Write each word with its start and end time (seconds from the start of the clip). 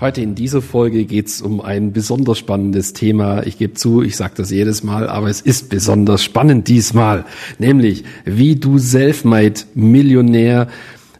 Heute 0.00 0.20
in 0.20 0.36
dieser 0.36 0.62
Folge 0.62 1.06
geht's 1.06 1.42
um 1.42 1.60
ein 1.60 1.92
besonders 1.92 2.38
spannendes 2.38 2.92
Thema. 2.92 3.44
Ich 3.44 3.58
gebe 3.58 3.74
zu, 3.74 4.00
ich 4.00 4.16
sage 4.16 4.34
das 4.36 4.52
jedes 4.52 4.84
Mal, 4.84 5.08
aber 5.08 5.28
es 5.28 5.40
ist 5.40 5.70
besonders 5.70 6.22
spannend 6.22 6.68
diesmal. 6.68 7.24
Nämlich, 7.58 8.04
wie 8.24 8.54
du 8.54 8.78
Selfmade-Millionär 8.78 10.68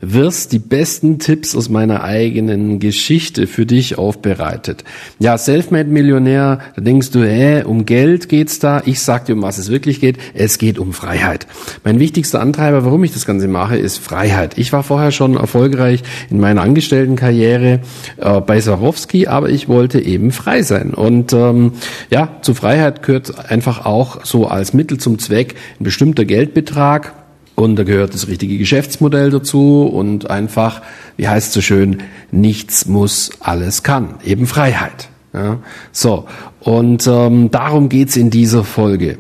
wirst 0.00 0.52
die 0.52 0.58
besten 0.58 1.18
Tipps 1.18 1.56
aus 1.56 1.68
meiner 1.68 2.02
eigenen 2.02 2.78
Geschichte 2.78 3.46
für 3.46 3.66
dich 3.66 3.98
aufbereitet. 3.98 4.84
Ja, 5.18 5.38
Selfmade 5.38 5.88
Millionär, 5.88 6.60
da 6.76 6.82
denkst 6.82 7.10
du, 7.10 7.24
hä, 7.24 7.62
um 7.64 7.86
Geld 7.86 8.28
geht's 8.28 8.58
da. 8.58 8.82
Ich 8.84 9.00
sag 9.00 9.26
dir, 9.26 9.34
um 9.34 9.42
was 9.42 9.58
es 9.58 9.70
wirklich 9.70 10.00
geht. 10.00 10.18
Es 10.34 10.58
geht 10.58 10.78
um 10.78 10.92
Freiheit. 10.92 11.46
Mein 11.84 11.98
wichtigster 11.98 12.40
Antreiber, 12.40 12.84
warum 12.84 13.04
ich 13.04 13.12
das 13.12 13.26
Ganze 13.26 13.48
mache, 13.48 13.76
ist 13.76 13.98
Freiheit. 13.98 14.58
Ich 14.58 14.72
war 14.72 14.82
vorher 14.82 15.10
schon 15.10 15.36
erfolgreich 15.36 16.02
in 16.30 16.40
meiner 16.40 16.62
Angestelltenkarriere 16.62 17.80
äh, 18.18 18.40
bei 18.40 18.60
Swarovski, 18.60 19.26
aber 19.26 19.50
ich 19.50 19.68
wollte 19.68 20.00
eben 20.00 20.30
frei 20.30 20.62
sein. 20.62 20.94
Und 20.94 21.32
ähm, 21.32 21.72
ja, 22.10 22.38
zu 22.42 22.54
Freiheit 22.54 23.02
gehört 23.02 23.50
einfach 23.50 23.84
auch 23.84 24.24
so 24.24 24.46
als 24.46 24.72
Mittel 24.72 24.98
zum 24.98 25.18
Zweck 25.18 25.54
ein 25.80 25.84
bestimmter 25.84 26.24
Geldbetrag, 26.24 27.14
und 27.58 27.74
da 27.74 27.82
gehört 27.82 28.14
das 28.14 28.28
richtige 28.28 28.56
Geschäftsmodell 28.56 29.30
dazu 29.30 29.82
und 29.82 30.30
einfach, 30.30 30.80
wie 31.16 31.26
heißt 31.26 31.48
es 31.48 31.54
so 31.54 31.60
schön, 31.60 32.04
nichts 32.30 32.86
muss, 32.86 33.30
alles 33.40 33.82
kann. 33.82 34.14
Eben 34.24 34.46
Freiheit. 34.46 35.08
Ja, 35.34 35.58
so, 35.90 36.26
und 36.60 37.06
ähm, 37.08 37.50
darum 37.50 37.88
geht's 37.88 38.16
in 38.16 38.30
dieser 38.30 38.62
Folge. 38.62 39.18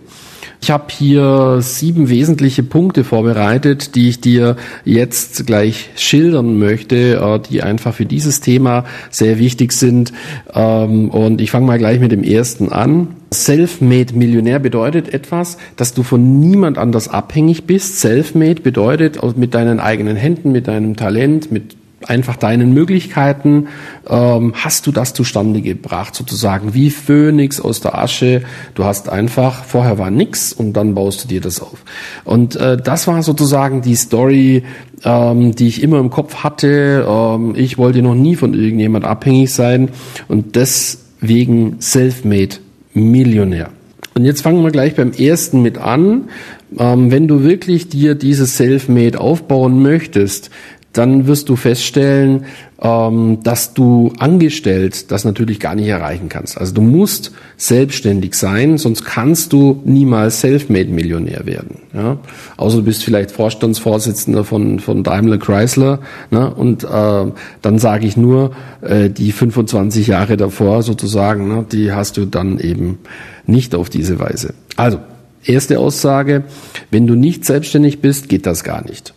Ich 0.60 0.70
habe 0.70 0.84
hier 0.88 1.58
sieben 1.60 2.08
wesentliche 2.08 2.62
Punkte 2.62 3.02
vorbereitet, 3.02 3.96
die 3.96 4.08
ich 4.08 4.20
dir 4.20 4.56
jetzt 4.84 5.44
gleich 5.46 5.90
schildern 5.96 6.58
möchte, 6.58 7.16
äh, 7.16 7.40
die 7.40 7.64
einfach 7.64 7.92
für 7.92 8.06
dieses 8.06 8.40
Thema 8.40 8.84
sehr 9.10 9.38
wichtig 9.38 9.72
sind. 9.72 10.12
Ähm, 10.54 11.10
und 11.10 11.40
ich 11.40 11.50
fange 11.50 11.66
mal 11.66 11.78
gleich 11.78 11.98
mit 11.98 12.12
dem 12.12 12.22
ersten 12.22 12.70
an. 12.70 13.16
Self-made 13.32 14.14
Millionär 14.14 14.58
bedeutet 14.58 15.12
etwas, 15.12 15.58
dass 15.76 15.92
du 15.94 16.02
von 16.02 16.40
niemand 16.40 16.78
anders 16.78 17.08
abhängig 17.08 17.64
bist. 17.64 18.00
Self-made 18.00 18.62
bedeutet 18.62 19.18
mit 19.36 19.54
deinen 19.54 19.80
eigenen 19.80 20.16
Händen, 20.16 20.52
mit 20.52 20.66
deinem 20.66 20.96
Talent, 20.96 21.52
mit 21.52 21.76
einfach 22.06 22.36
deinen 22.36 22.72
Möglichkeiten 22.72 23.68
ähm, 24.08 24.52
hast 24.54 24.86
du 24.86 24.92
das 24.92 25.14
zustande 25.14 25.60
gebracht, 25.60 26.14
sozusagen 26.14 26.74
wie 26.74 26.90
Phönix 26.90 27.60
aus 27.60 27.80
der 27.80 27.98
Asche. 27.98 28.42
Du 28.74 28.84
hast 28.84 29.08
einfach, 29.08 29.64
vorher 29.64 29.98
war 29.98 30.10
nix 30.10 30.52
und 30.52 30.74
dann 30.74 30.94
baust 30.94 31.24
du 31.24 31.28
dir 31.28 31.40
das 31.40 31.60
auf. 31.60 31.84
Und 32.24 32.56
äh, 32.56 32.76
das 32.76 33.08
war 33.08 33.22
sozusagen 33.22 33.82
die 33.82 33.96
Story, 33.96 34.62
ähm, 35.04 35.54
die 35.54 35.66
ich 35.66 35.82
immer 35.82 35.98
im 35.98 36.10
Kopf 36.10 36.36
hatte. 36.36 37.06
Ähm, 37.08 37.54
ich 37.56 37.78
wollte 37.78 38.00
noch 38.02 38.14
nie 38.14 38.36
von 38.36 38.54
irgendjemand 38.54 39.04
abhängig 39.04 39.52
sein 39.52 39.90
und 40.28 40.54
deswegen 40.54 41.80
self-made 41.80 42.56
Millionär. 42.98 43.70
Und 44.14 44.24
jetzt 44.24 44.42
fangen 44.42 44.62
wir 44.64 44.70
gleich 44.70 44.96
beim 44.96 45.12
ersten 45.12 45.62
mit 45.62 45.78
an. 45.78 46.28
Ähm, 46.76 47.10
wenn 47.10 47.28
du 47.28 47.44
wirklich 47.44 47.88
dir 47.88 48.14
dieses 48.14 48.56
Self-Made 48.56 49.20
aufbauen 49.20 49.80
möchtest, 49.80 50.50
dann 50.92 51.26
wirst 51.26 51.48
du 51.48 51.56
feststellen, 51.56 52.44
ähm, 52.80 53.38
dass 53.42 53.74
du 53.74 54.12
angestellt 54.18 55.10
das 55.10 55.24
natürlich 55.24 55.58
gar 55.58 55.74
nicht 55.74 55.88
erreichen 55.88 56.28
kannst. 56.28 56.58
Also 56.58 56.74
du 56.74 56.80
musst 56.80 57.32
selbstständig 57.56 58.34
sein, 58.34 58.78
sonst 58.78 59.04
kannst 59.04 59.52
du 59.52 59.82
niemals 59.84 60.40
Selfmade-Millionär 60.40 61.44
werden. 61.44 61.78
Ja? 61.92 62.18
Außer 62.56 62.78
du 62.78 62.84
bist 62.84 63.02
vielleicht 63.02 63.32
Vorstandsvorsitzender 63.32 64.44
von, 64.44 64.78
von 64.78 65.02
Daimler 65.02 65.38
Chrysler. 65.38 65.98
Ne? 66.30 66.54
Und 66.54 66.84
äh, 66.84 67.32
dann 67.62 67.78
sage 67.78 68.06
ich 68.06 68.16
nur, 68.16 68.52
äh, 68.80 69.10
die 69.10 69.32
25 69.32 70.06
Jahre 70.06 70.36
davor 70.36 70.82
sozusagen, 70.82 71.48
ne, 71.48 71.66
die 71.70 71.92
hast 71.92 72.16
du 72.16 72.26
dann 72.26 72.60
eben 72.60 72.98
nicht 73.46 73.74
auf 73.74 73.90
diese 73.90 74.20
Weise. 74.20 74.54
Also, 74.76 75.00
erste 75.44 75.80
Aussage, 75.80 76.44
wenn 76.90 77.06
du 77.06 77.14
nicht 77.14 77.44
selbstständig 77.44 78.00
bist, 78.00 78.28
geht 78.28 78.46
das 78.46 78.62
gar 78.62 78.84
nicht. 78.84 79.14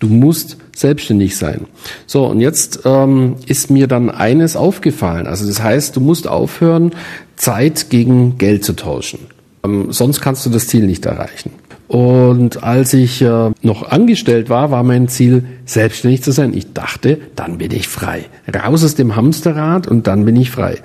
Du 0.00 0.08
musst 0.08 0.56
selbstständig 0.74 1.36
sein. 1.36 1.66
So, 2.06 2.26
und 2.26 2.40
jetzt 2.40 2.80
ähm, 2.84 3.36
ist 3.46 3.70
mir 3.70 3.86
dann 3.86 4.10
eines 4.10 4.56
aufgefallen. 4.56 5.26
Also 5.26 5.46
das 5.46 5.62
heißt, 5.62 5.96
du 5.96 6.00
musst 6.00 6.26
aufhören, 6.26 6.92
Zeit 7.36 7.90
gegen 7.90 8.38
Geld 8.38 8.64
zu 8.64 8.74
tauschen. 8.74 9.20
Ähm, 9.64 9.92
sonst 9.92 10.20
kannst 10.20 10.44
du 10.46 10.50
das 10.50 10.66
Ziel 10.66 10.86
nicht 10.86 11.06
erreichen. 11.06 11.50
Und 11.86 12.62
als 12.62 12.94
ich 12.94 13.20
äh, 13.20 13.50
noch 13.62 13.90
angestellt 13.90 14.48
war, 14.48 14.70
war 14.70 14.82
mein 14.82 15.06
Ziel, 15.08 15.44
selbstständig 15.66 16.22
zu 16.22 16.32
sein. 16.32 16.54
Ich 16.54 16.72
dachte, 16.72 17.18
dann 17.36 17.58
bin 17.58 17.72
ich 17.72 17.88
frei. 17.88 18.24
Raus 18.52 18.84
aus 18.84 18.94
dem 18.94 19.16
Hamsterrad 19.16 19.86
und 19.86 20.06
dann 20.06 20.24
bin 20.24 20.36
ich 20.36 20.50
frei. 20.50 20.78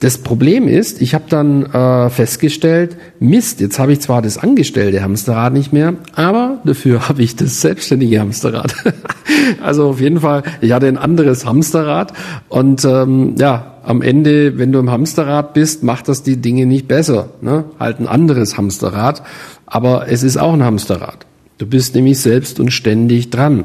Das 0.00 0.18
Problem 0.18 0.68
ist, 0.68 1.02
ich 1.02 1.14
habe 1.14 1.24
dann 1.28 1.66
äh, 1.66 2.08
festgestellt, 2.10 2.96
Mist, 3.18 3.60
jetzt 3.60 3.80
habe 3.80 3.92
ich 3.92 4.00
zwar 4.00 4.22
das 4.22 4.38
angestellte 4.38 5.02
Hamsterrad 5.02 5.52
nicht 5.52 5.72
mehr, 5.72 5.94
aber 6.14 6.58
dafür 6.64 7.08
habe 7.08 7.22
ich 7.22 7.34
das 7.34 7.60
selbstständige 7.60 8.20
Hamsterrad. 8.20 8.74
also 9.62 9.88
auf 9.88 10.00
jeden 10.00 10.20
Fall, 10.20 10.44
ich 10.60 10.72
hatte 10.72 10.86
ein 10.86 10.98
anderes 10.98 11.44
Hamsterrad 11.44 12.12
und 12.48 12.84
ähm, 12.84 13.34
ja, 13.38 13.74
am 13.82 14.02
Ende, 14.02 14.58
wenn 14.58 14.70
du 14.70 14.78
im 14.78 14.90
Hamsterrad 14.90 15.54
bist, 15.54 15.82
macht 15.82 16.08
das 16.08 16.22
die 16.22 16.36
Dinge 16.36 16.66
nicht 16.66 16.86
besser. 16.86 17.30
Ne? 17.40 17.64
Halt 17.80 17.98
ein 18.00 18.06
anderes 18.06 18.56
Hamsterrad, 18.56 19.22
aber 19.66 20.08
es 20.08 20.22
ist 20.22 20.36
auch 20.36 20.52
ein 20.52 20.62
Hamsterrad. 20.62 21.26
Du 21.58 21.66
bist 21.66 21.96
nämlich 21.96 22.20
selbst 22.20 22.60
und 22.60 22.72
ständig 22.72 23.30
dran. 23.30 23.64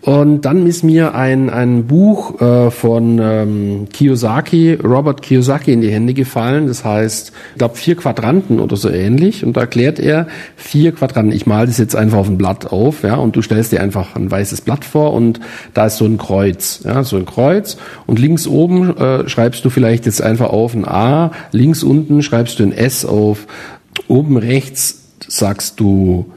Und 0.00 0.42
dann 0.46 0.66
ist 0.66 0.84
mir 0.84 1.14
ein, 1.14 1.50
ein 1.50 1.86
Buch 1.86 2.40
äh, 2.40 2.70
von 2.70 3.18
ähm, 3.20 3.88
Kiyosaki, 3.92 4.78
Robert 4.82 5.20
Kiyosaki, 5.20 5.70
in 5.72 5.82
die 5.82 5.90
Hände 5.90 6.14
gefallen. 6.14 6.68
Das 6.68 6.86
heißt, 6.86 7.32
ich 7.52 7.58
glaube, 7.58 7.76
vier 7.76 7.96
Quadranten 7.96 8.60
oder 8.60 8.76
so 8.76 8.88
ähnlich. 8.88 9.44
Und 9.44 9.58
da 9.58 9.62
erklärt 9.62 9.98
er 9.98 10.26
vier 10.56 10.92
Quadranten. 10.92 11.32
Ich 11.32 11.44
male 11.44 11.66
das 11.66 11.76
jetzt 11.76 11.94
einfach 11.94 12.16
auf 12.16 12.28
ein 12.28 12.38
Blatt 12.38 12.72
auf, 12.72 13.02
ja, 13.02 13.16
und 13.16 13.36
du 13.36 13.42
stellst 13.42 13.72
dir 13.72 13.82
einfach 13.82 14.16
ein 14.16 14.30
weißes 14.30 14.62
Blatt 14.62 14.86
vor 14.86 15.12
und 15.12 15.40
da 15.74 15.86
ist 15.86 15.98
so 15.98 16.06
ein 16.06 16.16
Kreuz, 16.16 16.80
ja, 16.84 17.04
so 17.04 17.16
ein 17.16 17.26
Kreuz. 17.26 17.76
Und 18.06 18.18
links 18.18 18.46
oben 18.46 18.96
äh, 18.96 19.28
schreibst 19.28 19.62
du 19.66 19.68
vielleicht 19.68 20.06
jetzt 20.06 20.22
einfach 20.22 20.48
auf 20.48 20.74
ein 20.74 20.88
A, 20.88 21.32
links 21.52 21.82
unten 21.82 22.22
schreibst 22.22 22.60
du 22.60 22.62
ein 22.62 22.72
S 22.72 23.04
auf, 23.04 23.46
oben 24.06 24.38
rechts 24.38 25.02
sagst 25.26 25.80
du 25.80 26.32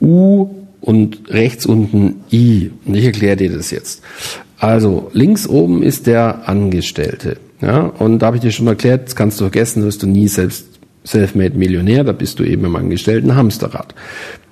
U 0.00 0.48
und 0.80 1.30
rechts 1.30 1.66
unten 1.66 2.24
I. 2.32 2.70
Und 2.84 2.94
ich 2.94 3.04
erkläre 3.04 3.36
dir 3.36 3.52
das 3.52 3.70
jetzt. 3.70 4.02
Also 4.58 5.10
links 5.12 5.46
oben 5.46 5.82
ist 5.82 6.06
der 6.06 6.48
Angestellte. 6.48 7.38
Ja, 7.60 7.80
und 7.80 8.20
da 8.20 8.26
habe 8.26 8.36
ich 8.36 8.42
dir 8.42 8.52
schon 8.52 8.66
erklärt, 8.66 9.06
das 9.06 9.16
kannst 9.16 9.38
du 9.38 9.44
vergessen, 9.44 9.82
wirst 9.82 10.02
du 10.02 10.06
nie 10.06 10.28
selbst 10.28 10.66
self-made 11.04 11.56
Millionär, 11.56 12.04
da 12.04 12.12
bist 12.12 12.38
du 12.38 12.44
eben 12.44 12.64
im 12.64 12.76
Angestellten 12.76 13.34
Hamsterrad. 13.36 13.94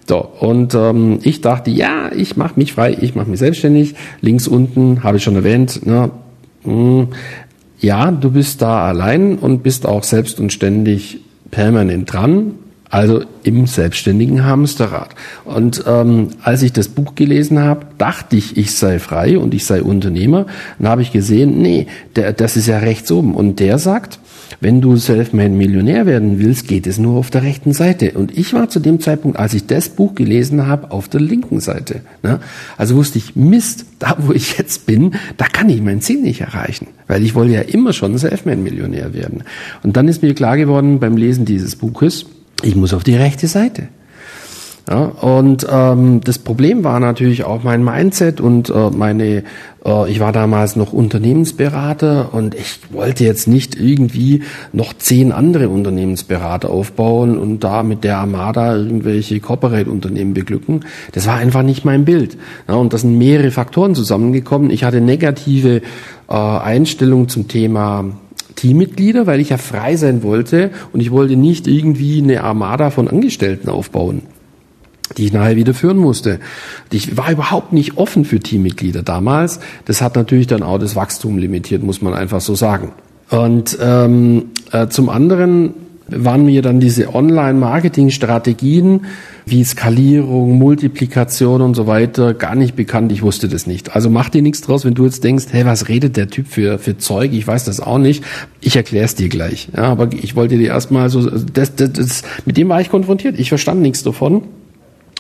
So, 0.07 0.19
und 0.19 0.75
ähm, 0.75 1.19
ich 1.23 1.43
dachte, 1.43 1.71
ja, 1.71 2.11
ich 2.13 2.37
mache 2.37 2.55
mich 2.57 2.73
frei, 2.73 2.97
ich 2.99 3.15
mache 3.15 3.29
mich 3.29 3.39
selbstständig. 3.39 3.95
Links 4.23 4.49
unten 4.49 5.03
habe 5.03 5.19
ich 5.19 5.23
schon 5.23 5.37
erwähnt, 5.37 5.85
ne, 5.87 6.11
mh, 6.65 6.73
hm, 6.73 7.09
ja, 7.81 8.11
du 8.11 8.33
bist 8.33 8.61
da 8.63 8.89
allein 8.89 9.37
und 9.37 9.63
bist 9.63 9.87
auch 9.87 10.03
selbst 10.03 10.41
und 10.41 10.53
ständig 10.53 11.21
permanent 11.51 12.13
dran, 12.13 12.55
also 12.91 13.23
im 13.43 13.67
selbstständigen 13.67 14.45
Hamsterrad. 14.45 15.11
Und 15.45 15.85
ähm, 15.87 16.29
als 16.43 16.63
ich 16.63 16.73
das 16.73 16.89
Buch 16.89 17.15
gelesen 17.15 17.59
habe, 17.61 17.87
dachte 17.99 18.37
ich, 18.37 18.57
ich 18.57 18.75
sei 18.75 18.99
frei 18.99 19.39
und 19.39 19.55
ich 19.55 19.65
sei 19.65 19.83
Unternehmer. 19.83 20.47
Dann 20.79 20.89
habe 20.89 21.03
ich 21.03 21.13
gesehen, 21.13 21.61
nee, 21.61 21.87
der, 22.17 22.33
das 22.33 22.57
ist 22.57 22.67
ja 22.67 22.79
rechts 22.79 23.11
oben. 23.13 23.35
Und 23.35 23.61
der 23.61 23.79
sagt, 23.79 24.19
wenn 24.61 24.81
du 24.81 24.97
Selfmade 24.97 25.51
Millionär 25.51 26.07
werden 26.07 26.39
willst, 26.39 26.67
geht 26.67 26.87
es 26.87 26.99
nur 26.99 27.19
auf 27.19 27.31
der 27.31 27.43
rechten 27.43 27.73
Seite. 27.73 28.13
Und 28.13 28.37
ich 28.37 28.55
war 28.55 28.69
zu 28.69 28.81
dem 28.81 29.01
Zeitpunkt, 29.01 29.39
als 29.39 29.55
ich 29.55 29.67
das 29.67 29.91
Buch 29.91 30.15
gelesen 30.15 30.67
habe, 30.67 30.91
auf 30.91 31.09
der 31.09 31.21
linken 31.21 31.61
Seite. 31.61 32.01
Ne? 32.23 32.41
Also 32.77 32.97
wusste 32.97 33.19
ich, 33.19 33.37
Mist, 33.37 33.87
da 33.99 34.17
wo 34.19 34.33
ich 34.33 34.57
jetzt 34.59 34.87
bin, 34.87 35.15
da 35.37 35.47
kann 35.47 35.69
ich 35.69 35.83
mein 35.83 36.01
Ziel 36.01 36.23
nicht 36.23 36.41
erreichen. 36.41 36.89
Weil 37.07 37.23
ich 37.23 37.35
wollte 37.35 37.53
ja 37.53 37.61
immer 37.61 37.93
schon 37.93 38.17
Selfmade 38.19 38.61
Millionär 38.61 39.13
werden. 39.13 39.45
Und 39.83 39.97
dann 39.97 40.09
ist 40.09 40.23
mir 40.23 40.35
klar 40.35 40.57
geworden 40.57 40.99
beim 40.99 41.17
Lesen 41.17 41.45
dieses 41.45 41.77
Buches, 41.77 42.27
ich 42.63 42.77
muss 42.77 42.95
auf 42.95 43.05
die 43.05 43.17
rechte 43.17 43.47
Seite. 43.47 43.89
Ja, 44.89 45.05
und 45.05 45.67
ähm, 45.71 46.23
das 46.25 46.39
Problem 46.39 46.83
war 46.83 46.99
natürlich 46.99 47.45
auch 47.45 47.63
mein 47.63 47.85
Mindset 47.85 48.41
und 48.41 48.71
äh, 48.71 48.89
meine, 48.91 49.45
äh, 49.85 50.11
ich 50.11 50.19
war 50.19 50.33
damals 50.33 50.77
noch 50.77 50.95
Unternehmensberater 50.95 52.33
und 52.33 52.55
ich 52.55 52.79
wollte 52.89 53.23
jetzt 53.25 53.49
nicht 53.49 53.79
irgendwie 53.79 54.45
noch 54.73 54.95
zehn 54.95 55.31
andere 55.31 55.69
Unternehmensberater 55.69 56.71
aufbauen 56.71 57.37
und 57.37 57.65
da 57.65 57.83
mit 57.83 58.03
der 58.03 58.17
Armada 58.17 58.77
irgendwelche 58.77 59.41
Corporate-Unternehmen 59.41 60.33
beglücken. 60.33 60.87
Das 61.13 61.27
war 61.27 61.37
einfach 61.37 61.63
nicht 61.63 61.85
mein 61.85 62.07
Bild. 62.07 62.39
Ja, 62.67 62.77
und 62.77 62.95
da 62.95 62.97
sind 62.97 63.19
mehrere 63.19 63.51
Faktoren 63.51 63.95
zusammengekommen. 63.95 64.71
Ich 64.71 64.85
hatte 64.85 65.03
negative 65.03 65.83
äh, 66.31 66.33
Einstellung 66.33 67.29
zum 67.29 67.47
Thema 67.47 68.07
Teammitglieder, 68.59 69.27
weil 69.27 69.39
ich 69.41 69.51
ja 69.51 69.57
frei 69.57 69.97
sein 69.97 70.23
wollte 70.25 70.71
und 70.93 71.01
ich 71.01 71.13
wollte 71.13 71.37
nicht 71.37 71.69
irgendwie 71.69 72.21
eine 72.21 72.43
Armada 72.43 72.91
von 72.91 73.09
Angestellten 73.09 73.69
aufbauen 73.69 74.23
die 75.17 75.25
ich 75.25 75.33
nachher 75.33 75.57
wieder 75.57 75.73
führen 75.73 75.97
musste. 75.97 76.39
Ich 76.93 77.17
war 77.17 77.31
überhaupt 77.31 77.73
nicht 77.73 77.97
offen 77.97 78.27
für 78.27 78.41
Teammitglieder 78.41 79.03
damals. 79.03 79.59
Das 79.87 80.03
hat 80.03 80.17
natürlich 80.17 80.47
dann 80.47 80.63
auch 80.63 80.79
das 80.79 80.97
Wachstum 80.97 81.39
limitiert, 81.39 81.83
muss 81.83 82.03
man 82.03 82.13
einfach 82.13 82.43
so 82.43 82.55
sagen. 82.55 82.93
Und 83.31 83.79
ähm, 83.81 84.51
äh, 84.71 84.89
zum 84.89 85.09
anderen 85.09 85.73
waren 86.09 86.45
mir 86.45 86.63
dann 86.63 86.81
diese 86.81 87.15
Online-Marketing-Strategien 87.15 89.03
wie 89.47 89.65
Skalierung, 89.65 90.59
Multiplikation 90.59 91.63
und 91.63 91.75
so 91.75 91.87
weiter 91.87 92.35
gar 92.35 92.55
nicht 92.55 92.77
bekannt. 92.77 93.13
Ich 93.13 93.23
wusste 93.23 93.49
das 93.49 93.67
nicht. 93.67 93.95
Also 93.95 94.11
mach 94.11 94.29
dir 94.29 94.43
nichts 94.43 94.61
draus, 94.61 94.85
wenn 94.85 94.95
du 94.95 95.05
jetzt 95.05 95.25
denkst, 95.25 95.47
hey, 95.51 95.65
was 95.65 95.89
redet 95.89 96.17
der 96.17 96.29
Typ 96.29 96.49
für, 96.49 96.79
für 96.79 96.99
Zeug? 96.99 97.33
Ich 97.33 97.47
weiß 97.47 97.65
das 97.65 97.81
auch 97.81 97.99
nicht. 97.99 98.25
Ich 98.61 98.77
erkläre 98.77 99.05
es 99.05 99.15
dir 99.15 99.29
gleich. 99.29 99.69
Ja, 99.77 99.85
aber 99.85 100.11
ich 100.13 100.37
wollte 100.37 100.59
dir 100.59 100.69
erstmal 100.69 101.09
so, 101.11 101.29
das, 101.31 101.75
das, 101.77 101.93
das, 101.93 102.23
mit 102.45 102.57
dem 102.57 102.69
war 102.69 102.81
ich 102.81 102.91
konfrontiert. 102.91 103.39
Ich 103.39 103.49
verstand 103.49 103.81
nichts 103.81 104.03
davon. 104.03 104.43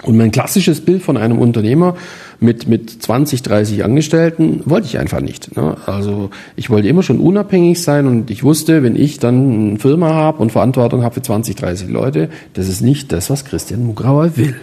Und 0.04 0.16
mein 0.16 0.30
klassisches 0.30 0.80
Bild 0.80 1.02
von 1.02 1.16
einem 1.16 1.38
Unternehmer 1.38 1.96
mit, 2.38 2.68
mit 2.68 3.02
20, 3.02 3.42
30 3.42 3.84
Angestellten 3.84 4.62
wollte 4.64 4.86
ich 4.86 4.98
einfach 4.98 5.20
nicht. 5.20 5.56
Ne? 5.56 5.76
Also 5.86 6.30
ich 6.54 6.70
wollte 6.70 6.86
immer 6.86 7.02
schon 7.02 7.18
unabhängig 7.18 7.82
sein 7.82 8.06
und 8.06 8.30
ich 8.30 8.44
wusste, 8.44 8.84
wenn 8.84 8.94
ich 8.94 9.18
dann 9.18 9.70
eine 9.70 9.78
Firma 9.80 10.10
habe 10.10 10.38
und 10.38 10.52
Verantwortung 10.52 11.02
habe 11.02 11.14
für 11.14 11.22
20, 11.22 11.56
30 11.56 11.88
Leute, 11.88 12.28
das 12.54 12.68
ist 12.68 12.80
nicht 12.80 13.10
das, 13.10 13.28
was 13.28 13.44
Christian 13.44 13.84
Mugrauer 13.84 14.36
will. 14.36 14.54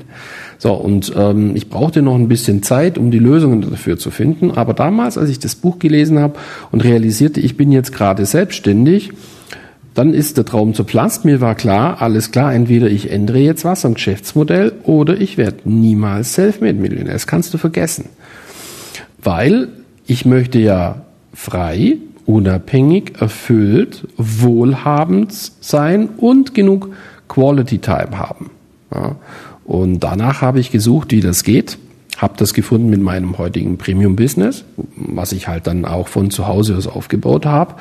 So, 0.57 0.73
und 0.73 1.11
ähm, 1.17 1.53
ich 1.53 1.69
brauchte 1.69 2.01
noch 2.01 2.15
ein 2.15 2.29
bisschen 2.29 2.63
Zeit, 2.63 2.97
um 2.97 3.11
die 3.11 3.19
Lösungen 3.19 3.61
dafür 3.61 3.97
zu 3.97 4.11
finden. 4.11 4.51
Aber 4.51 4.73
damals, 4.73 5.17
als 5.17 5.29
ich 5.29 5.39
das 5.39 5.55
Buch 5.55 5.79
gelesen 5.79 6.19
habe 6.19 6.35
und 6.71 6.81
realisierte, 6.81 7.41
ich 7.41 7.57
bin 7.57 7.73
jetzt 7.73 7.91
gerade 7.91 8.25
selbstständig, 8.25 9.11
dann 9.95 10.13
ist 10.13 10.37
der 10.37 10.45
Traum 10.45 10.73
zerplatzt. 10.73 11.25
Mir 11.25 11.41
war 11.41 11.55
klar, 11.55 12.01
alles 12.01 12.31
klar, 12.31 12.53
entweder 12.53 12.87
ich 12.87 13.09
ändere 13.09 13.39
jetzt 13.39 13.63
was 13.65 13.85
am 13.85 13.95
Geschäftsmodell 13.95 14.73
oder 14.83 15.19
ich 15.19 15.37
werde 15.37 15.57
niemals 15.63 16.35
Selfmade-Millionär. 16.35 17.13
Das 17.13 17.27
kannst 17.27 17.53
du 17.53 17.57
vergessen. 17.57 18.09
Weil 19.23 19.69
ich 20.05 20.25
möchte 20.25 20.59
ja 20.59 21.01
frei, 21.33 21.97
unabhängig, 22.25 23.13
erfüllt, 23.19 24.05
wohlhabend 24.17 25.33
sein 25.61 26.09
und 26.17 26.53
genug 26.53 26.89
Quality 27.29 27.79
Time 27.79 28.19
haben. 28.19 28.51
Ja. 28.93 29.15
Und 29.63 30.01
danach 30.01 30.41
habe 30.41 30.59
ich 30.59 30.71
gesucht, 30.71 31.11
wie 31.11 31.21
das 31.21 31.43
geht. 31.43 31.77
Habe 32.17 32.35
das 32.37 32.53
gefunden 32.53 32.89
mit 32.89 33.01
meinem 33.01 33.37
heutigen 33.37 33.77
Premium 33.77 34.15
Business, 34.15 34.63
was 34.95 35.31
ich 35.31 35.47
halt 35.47 35.67
dann 35.67 35.85
auch 35.85 36.07
von 36.07 36.31
zu 36.31 36.47
Hause 36.47 36.75
aus 36.75 36.87
aufgebaut 36.87 37.45
habe 37.45 37.75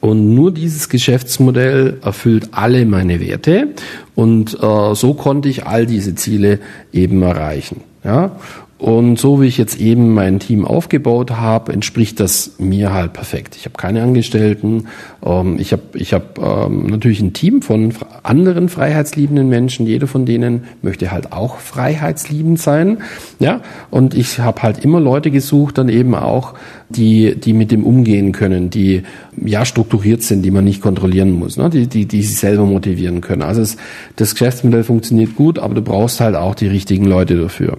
und 0.00 0.34
nur 0.34 0.52
dieses 0.52 0.88
Geschäftsmodell 0.88 1.98
erfüllt 2.02 2.50
alle 2.52 2.86
meine 2.86 3.20
Werte 3.20 3.68
und 4.14 4.54
äh, 4.62 4.94
so 4.94 5.14
konnte 5.14 5.48
ich 5.48 5.66
all 5.66 5.86
diese 5.86 6.14
Ziele 6.14 6.60
eben 6.92 7.22
erreichen. 7.22 7.82
Ja? 8.04 8.36
Und 8.78 9.18
so 9.18 9.42
wie 9.42 9.46
ich 9.46 9.58
jetzt 9.58 9.80
eben 9.80 10.14
mein 10.14 10.38
Team 10.38 10.64
aufgebaut 10.64 11.32
habe, 11.32 11.72
entspricht 11.72 12.20
das 12.20 12.52
mir 12.58 12.92
halt 12.92 13.12
perfekt. 13.12 13.56
Ich 13.56 13.64
habe 13.64 13.76
keine 13.76 14.02
Angestellten. 14.04 14.86
Ähm, 15.24 15.56
ich 15.58 15.72
habe 15.72 15.82
ich 15.94 16.14
hab, 16.14 16.38
ähm, 16.38 16.86
natürlich 16.86 17.20
ein 17.20 17.32
Team 17.32 17.60
von 17.60 17.92
anderen 18.22 18.68
freiheitsliebenden 18.68 19.48
Menschen. 19.48 19.84
Jeder 19.84 20.06
von 20.06 20.26
denen 20.26 20.62
möchte 20.80 21.10
halt 21.10 21.32
auch 21.32 21.58
freiheitsliebend 21.58 22.60
sein. 22.60 22.98
Ja, 23.40 23.62
und 23.90 24.14
ich 24.14 24.38
habe 24.38 24.62
halt 24.62 24.84
immer 24.84 25.00
Leute 25.00 25.32
gesucht, 25.32 25.76
dann 25.76 25.88
eben 25.88 26.14
auch, 26.14 26.54
die, 26.90 27.34
die 27.34 27.52
mit 27.52 27.70
dem 27.70 27.84
umgehen 27.84 28.32
können, 28.32 28.70
die 28.70 29.02
ja 29.44 29.64
strukturiert 29.64 30.22
sind, 30.22 30.42
die 30.42 30.50
man 30.50 30.64
nicht 30.64 30.80
kontrollieren 30.80 31.32
muss, 31.32 31.56
ne? 31.56 31.68
die, 31.68 31.86
die, 31.86 32.06
die 32.06 32.22
sich 32.22 32.38
selber 32.38 32.64
motivieren 32.64 33.20
können. 33.20 33.42
Also 33.42 33.60
es, 33.60 33.76
das 34.16 34.32
Geschäftsmodell 34.32 34.84
funktioniert 34.84 35.36
gut, 35.36 35.58
aber 35.58 35.74
du 35.74 35.82
brauchst 35.82 36.20
halt 36.20 36.34
auch 36.34 36.54
die 36.54 36.68
richtigen 36.68 37.04
Leute 37.04 37.36
dafür. 37.36 37.78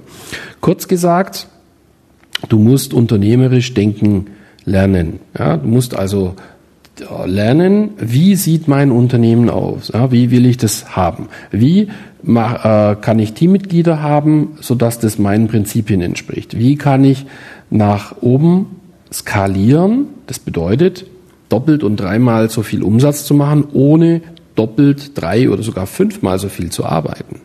Kurz 0.62 0.88
gesagt, 0.88 1.48
du 2.50 2.60
musst 2.60 2.94
unternehmerisch 2.94 3.74
denken 3.74 4.28
lernen. 4.66 5.20
Ja? 5.38 5.58
Du 5.58 5.68
musst 5.68 5.96
also 5.96 6.36
lernen, 7.26 7.92
wie 7.98 8.36
sieht 8.36 8.68
mein 8.68 8.92
Unternehmen 8.92 9.50
aus? 9.50 9.90
Ja, 9.94 10.12
wie 10.12 10.32
will 10.32 10.46
ich 10.46 10.58
das 10.58 10.96
haben? 10.96 11.30
Wie 11.50 11.88
mach, 12.22 12.66
äh, 12.66 12.96
kann 13.00 13.20
ich 13.20 13.34
Teammitglieder 13.34 14.02
haben, 14.02 14.58
sodass 14.60 15.00
das 15.00 15.18
meinen 15.18 15.48
Prinzipien 15.48 16.02
entspricht? 16.02 16.58
Wie 16.58 16.76
kann 16.76 17.04
ich 17.04 17.26
nach 17.70 18.18
oben 18.22 18.79
skalieren. 19.12 20.08
Das 20.28 20.40
bedeutet, 20.40 21.06
doppelt 21.50 21.84
und 21.84 21.98
dreimal 21.98 22.50
so 22.50 22.64
viel 22.64 22.84
Umsatz 22.84 23.26
zu 23.26 23.34
machen, 23.34 23.66
ohne 23.74 24.22
doppelt, 24.56 25.20
drei 25.20 25.50
oder 25.50 25.64
sogar 25.64 25.88
fünfmal 25.88 26.40
so 26.40 26.50
viel 26.50 26.70
zu 26.70 26.86
arbeiten. 26.86 27.42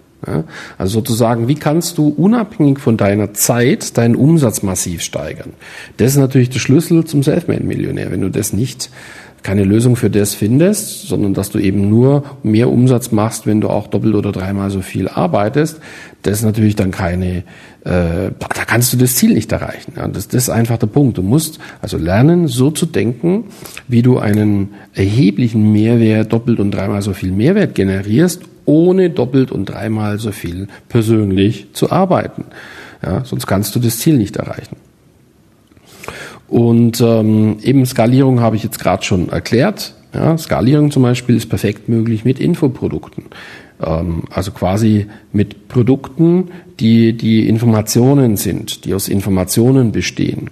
Also 0.79 0.95
sozusagen, 0.95 1.49
wie 1.49 1.55
kannst 1.55 1.99
du 1.99 2.09
unabhängig 2.09 2.79
von 2.79 2.97
deiner 2.97 3.35
Zeit 3.35 3.97
deinen 3.97 4.17
Umsatz 4.17 4.63
massiv 4.63 5.03
steigern? 5.03 5.53
Das 5.97 6.13
ist 6.13 6.19
natürlich 6.19 6.51
der 6.51 6.61
Schlüssel 6.61 7.05
zum 7.05 7.23
Selfmade-Millionär. 7.23 8.11
Wenn 8.11 8.21
du 8.21 8.31
das 8.31 8.53
nicht 8.53 8.91
keine 9.45 9.63
Lösung 9.63 9.95
für 9.95 10.09
das 10.09 10.35
findest, 10.35 11.07
sondern 11.07 11.35
dass 11.35 11.51
du 11.51 11.59
eben 11.59 11.91
nur 11.91 12.25
mehr 12.43 12.71
Umsatz 12.71 13.13
machst, 13.13 13.47
wenn 13.47 13.61
du 13.61 13.69
auch 13.69 13.87
doppelt 13.87 14.15
oder 14.15 14.33
dreimal 14.33 14.71
so 14.71 14.81
viel 14.81 15.07
arbeitest, 15.07 15.81
das 16.23 16.39
ist 16.39 16.45
natürlich 16.45 16.77
dann 16.77 16.91
keine, 16.91 17.45
äh, 17.85 18.31
da 18.39 18.65
kannst 18.67 18.95
du 18.95 18.97
das 18.97 19.17
Ziel 19.17 19.35
nicht 19.35 19.53
erreichen. 19.53 19.93
Ja, 19.97 20.09
das, 20.09 20.29
das 20.29 20.45
ist 20.45 20.49
einfach 20.49 20.79
der 20.79 20.87
Punkt. 20.87 21.19
Du 21.19 21.23
musst 21.23 21.59
also 21.83 21.99
lernen, 21.99 22.49
so 22.49 22.71
zu 22.71 22.87
denken, 22.87 23.45
wie 23.87 24.01
du 24.01 24.19
einen 24.19 24.71
erheblichen 24.95 25.71
Mehrwert, 25.71 26.33
doppelt 26.33 26.59
und 26.59 26.71
dreimal 26.71 27.03
so 27.03 27.13
viel 27.13 27.31
Mehrwert 27.31 27.75
generierst, 27.75 28.41
ohne 28.65 29.11
doppelt 29.11 29.53
und 29.53 29.67
dreimal 29.67 30.19
so 30.19 30.33
viel 30.33 30.69
persönlich 30.89 31.69
zu 31.73 31.91
arbeiten. 31.91 32.47
Ja, 33.03 33.25
sonst 33.25 33.47
kannst 33.47 33.75
du 33.75 33.81
das 33.81 33.99
Ziel 33.99 34.17
nicht 34.17 34.37
erreichen. 34.37 34.77
Und 36.49 37.01
ähm, 37.01 37.59
eben 37.63 37.85
Skalierung 37.87 38.41
habe 38.41 38.57
ich 38.57 38.63
jetzt 38.63 38.79
gerade 38.79 39.03
schon 39.03 39.29
erklärt. 39.29 39.95
Ja, 40.15 40.39
Skalierung 40.39 40.91
zum 40.91 41.03
Beispiel 41.03 41.37
ist 41.37 41.49
perfekt 41.49 41.89
möglich 41.89 42.25
mit 42.25 42.39
Infoprodukten. 42.39 43.25
Ähm, 43.83 44.25
also 44.31 44.53
quasi 44.53 45.07
mit 45.33 45.69
Produkten, 45.69 46.51
die 46.79 47.15
die 47.15 47.49
Informationen 47.49 48.37
sind, 48.37 48.85
die 48.85 48.95
aus 48.95 49.09
Informationen 49.09 49.93
bestehen. 49.93 50.51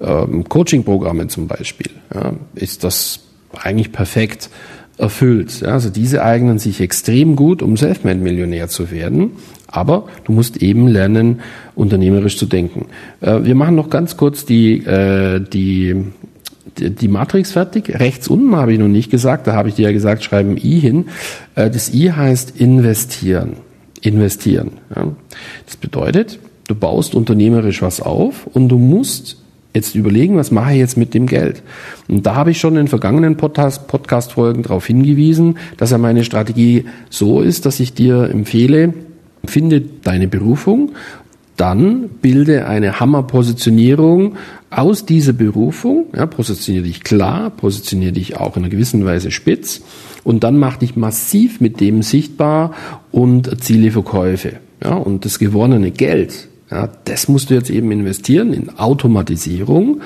Ähm, 0.00 0.44
Coaching-Programme 0.48 1.28
zum 1.28 1.48
Beispiel 1.48 1.90
ja, 2.14 2.34
ist 2.54 2.84
das 2.84 3.20
eigentlich 3.62 3.92
perfekt 3.92 4.50
erfüllt. 4.98 5.62
Also 5.64 5.90
diese 5.90 6.22
eignen 6.22 6.58
sich 6.58 6.80
extrem 6.80 7.36
gut, 7.36 7.62
um 7.62 7.76
Selfmade-Millionär 7.76 8.68
zu 8.68 8.90
werden. 8.90 9.32
Aber 9.66 10.06
du 10.24 10.32
musst 10.32 10.58
eben 10.58 10.86
lernen, 10.86 11.40
unternehmerisch 11.74 12.38
zu 12.38 12.46
denken. 12.46 12.86
Äh, 13.20 13.40
wir 13.42 13.54
machen 13.54 13.74
noch 13.74 13.90
ganz 13.90 14.16
kurz 14.16 14.44
die, 14.44 14.84
äh, 14.84 15.40
die, 15.40 15.96
die 16.78 17.08
Matrix 17.08 17.52
fertig. 17.52 17.98
Rechts 17.98 18.28
unten 18.28 18.54
habe 18.54 18.72
ich 18.72 18.78
noch 18.78 18.88
nicht 18.88 19.10
gesagt, 19.10 19.46
da 19.46 19.54
habe 19.54 19.68
ich 19.68 19.74
dir 19.74 19.86
ja 19.86 19.92
gesagt, 19.92 20.22
schreiben 20.22 20.56
I 20.56 20.78
hin. 20.78 21.06
Äh, 21.56 21.70
das 21.70 21.92
I 21.92 22.12
heißt 22.12 22.60
investieren. 22.60 23.56
Investieren. 24.00 24.72
Das 25.64 25.76
bedeutet, 25.78 26.38
du 26.68 26.74
baust 26.74 27.14
unternehmerisch 27.14 27.80
was 27.80 28.02
auf 28.02 28.46
und 28.46 28.68
du 28.68 28.78
musst 28.78 29.38
jetzt 29.74 29.94
überlegen, 29.94 30.36
was 30.36 30.50
mache 30.50 30.72
ich 30.72 30.78
jetzt 30.78 30.96
mit 30.96 31.14
dem 31.14 31.26
Geld? 31.26 31.62
Und 32.08 32.24
da 32.24 32.34
habe 32.34 32.52
ich 32.52 32.60
schon 32.60 32.76
in 32.76 32.88
vergangenen 32.88 33.36
Podcast-Folgen 33.36 34.62
darauf 34.62 34.86
hingewiesen, 34.86 35.58
dass 35.76 35.90
ja 35.90 35.98
meine 35.98 36.24
Strategie 36.24 36.86
so 37.10 37.40
ist, 37.40 37.66
dass 37.66 37.80
ich 37.80 37.92
dir 37.92 38.30
empfehle, 38.30 38.94
finde 39.44 39.80
deine 39.80 40.28
Berufung, 40.28 40.92
dann 41.56 42.08
bilde 42.20 42.66
eine 42.66 42.98
Hammerpositionierung 42.98 44.36
aus 44.70 45.06
dieser 45.06 45.32
Berufung, 45.32 46.06
ja, 46.14 46.26
positioniere 46.26 46.84
dich 46.84 47.04
klar, 47.04 47.50
positioniere 47.50 48.12
dich 48.12 48.36
auch 48.36 48.56
in 48.56 48.64
einer 48.64 48.70
gewissen 48.70 49.04
Weise 49.04 49.30
spitz 49.30 49.82
und 50.24 50.42
dann 50.42 50.58
mach 50.58 50.78
dich 50.78 50.96
massiv 50.96 51.60
mit 51.60 51.80
dem 51.80 52.02
sichtbar 52.02 52.72
und 53.12 53.46
erziele 53.46 53.92
Verkäufe. 53.92 54.54
Ja, 54.82 54.94
und 54.94 55.24
das 55.24 55.38
gewonnene 55.38 55.92
Geld, 55.92 56.48
ja, 56.74 56.88
das 57.04 57.28
musst 57.28 57.50
du 57.50 57.54
jetzt 57.54 57.70
eben 57.70 57.92
investieren 57.92 58.52
in 58.52 58.78
Automatisierung 58.78 60.00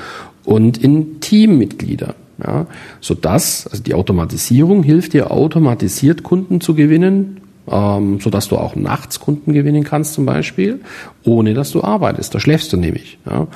und 0.44 0.76
in 0.78 1.20
Teammitglieder. 1.20 2.14
Ja, 2.44 2.66
sodass, 3.00 3.66
also 3.66 3.82
die 3.82 3.94
Automatisierung 3.94 4.84
hilft 4.84 5.12
dir 5.12 5.32
automatisiert 5.32 6.22
Kunden 6.22 6.60
zu 6.60 6.74
gewinnen, 6.74 7.40
ähm, 7.68 8.20
sodass 8.20 8.46
du 8.46 8.56
auch 8.56 8.76
nachts 8.76 9.18
Kunden 9.18 9.52
gewinnen 9.54 9.82
kannst 9.82 10.14
zum 10.14 10.24
Beispiel, 10.24 10.80
ohne 11.24 11.54
dass 11.54 11.72
du 11.72 11.82
arbeitest. 11.82 12.34
Da 12.34 12.38
schläfst 12.38 12.72
du 12.72 12.76
nämlich. 12.76 13.18
Ja. 13.28 13.48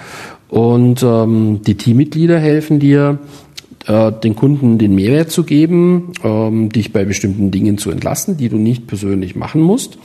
Und 0.48 1.02
ähm, 1.04 1.60
die 1.62 1.76
Teammitglieder 1.76 2.40
helfen 2.40 2.80
dir, 2.80 3.18
äh, 3.86 4.10
den 4.10 4.34
Kunden 4.34 4.78
den 4.78 4.94
Mehrwert 4.96 5.30
zu 5.30 5.44
geben, 5.44 6.12
ähm, 6.24 6.70
dich 6.70 6.92
bei 6.92 7.04
bestimmten 7.04 7.52
Dingen 7.52 7.78
zu 7.78 7.90
entlassen, 7.90 8.36
die 8.36 8.48
du 8.48 8.56
nicht 8.56 8.88
persönlich 8.88 9.36
machen 9.36 9.60
musst. 9.60 9.96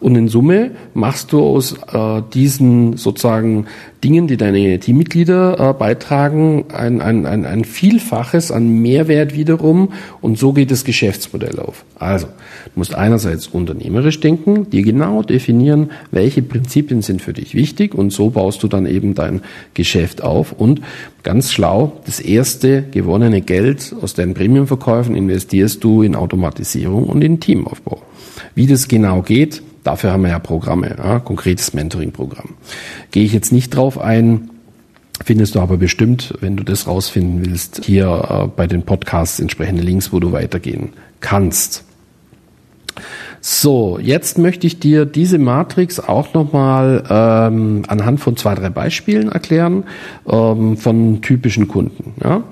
Und 0.00 0.16
in 0.16 0.28
Summe 0.28 0.72
machst 0.92 1.32
du 1.32 1.40
aus 1.40 1.74
äh, 1.92 2.22
diesen 2.34 2.98
sozusagen 2.98 3.66
Dingen, 4.04 4.26
die 4.26 4.36
deine 4.36 4.78
Teammitglieder 4.78 5.70
äh, 5.70 5.72
beitragen, 5.72 6.66
ein, 6.74 7.00
ein, 7.00 7.24
ein, 7.24 7.46
ein 7.46 7.64
Vielfaches 7.64 8.50
an 8.50 8.68
Mehrwert 8.82 9.34
wiederum. 9.34 9.92
Und 10.20 10.38
so 10.38 10.52
geht 10.52 10.70
das 10.70 10.84
Geschäftsmodell 10.84 11.58
auf. 11.58 11.86
Also, 11.98 12.26
du 12.26 12.72
musst 12.74 12.94
einerseits 12.94 13.46
unternehmerisch 13.46 14.20
denken, 14.20 14.68
dir 14.68 14.82
genau 14.82 15.22
definieren, 15.22 15.90
welche 16.10 16.42
Prinzipien 16.42 17.00
sind 17.00 17.22
für 17.22 17.32
dich 17.32 17.54
wichtig. 17.54 17.94
Und 17.94 18.10
so 18.10 18.28
baust 18.28 18.62
du 18.62 18.68
dann 18.68 18.84
eben 18.84 19.14
dein 19.14 19.40
Geschäft 19.72 20.22
auf. 20.22 20.52
Und 20.52 20.82
ganz 21.22 21.50
schlau, 21.50 22.00
das 22.04 22.20
erste 22.20 22.82
gewonnene 22.82 23.40
Geld 23.40 23.94
aus 24.02 24.12
deinen 24.12 24.34
Premiumverkäufen 24.34 25.14
investierst 25.14 25.82
du 25.82 26.02
in 26.02 26.14
Automatisierung 26.14 27.04
und 27.04 27.22
in 27.22 27.40
Teamaufbau. 27.40 28.02
Wie 28.54 28.66
das 28.66 28.86
genau 28.86 29.22
geht, 29.22 29.62
Dafür 29.84 30.12
haben 30.12 30.22
wir 30.22 30.30
ja 30.30 30.38
Programme, 30.38 30.96
ja, 30.98 31.20
konkretes 31.20 31.74
Mentoring-Programm. 31.74 32.54
Gehe 33.10 33.24
ich 33.24 33.34
jetzt 33.34 33.52
nicht 33.52 33.76
drauf 33.76 34.00
ein, 34.00 34.50
findest 35.22 35.54
du 35.54 35.60
aber 35.60 35.76
bestimmt, 35.76 36.34
wenn 36.40 36.56
du 36.56 36.64
das 36.64 36.86
rausfinden 36.86 37.44
willst, 37.44 37.84
hier 37.84 38.06
äh, 38.28 38.46
bei 38.48 38.66
den 38.66 38.82
Podcasts 38.82 39.38
entsprechende 39.38 39.82
Links, 39.82 40.12
wo 40.12 40.20
du 40.20 40.32
weitergehen 40.32 40.94
kannst. 41.20 41.84
So, 43.42 43.98
jetzt 44.00 44.38
möchte 44.38 44.66
ich 44.66 44.80
dir 44.80 45.04
diese 45.04 45.38
Matrix 45.38 46.00
auch 46.00 46.32
nochmal 46.32 47.04
ähm, 47.10 47.82
anhand 47.86 48.20
von 48.20 48.38
zwei, 48.38 48.54
drei 48.54 48.70
Beispielen 48.70 49.30
erklären 49.30 49.84
ähm, 50.26 50.78
von 50.78 51.20
typischen 51.20 51.68
Kunden. 51.68 52.14
Ja? 52.24 52.44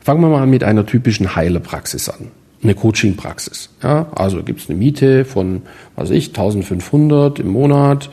Fangen 0.00 0.20
wir 0.20 0.28
mal 0.28 0.46
mit 0.46 0.62
einer 0.62 0.84
typischen 0.84 1.34
Heilerpraxis 1.34 2.10
an 2.10 2.30
eine 2.64 2.74
Coaching-Praxis. 2.74 3.70
Ja, 3.82 4.08
also 4.14 4.42
gibt 4.42 4.60
es 4.60 4.68
eine 4.68 4.78
Miete 4.78 5.24
von, 5.24 5.62
was 5.94 6.10
ich, 6.10 6.28
1500 6.28 7.38
im 7.38 7.48
Monat. 7.48 8.10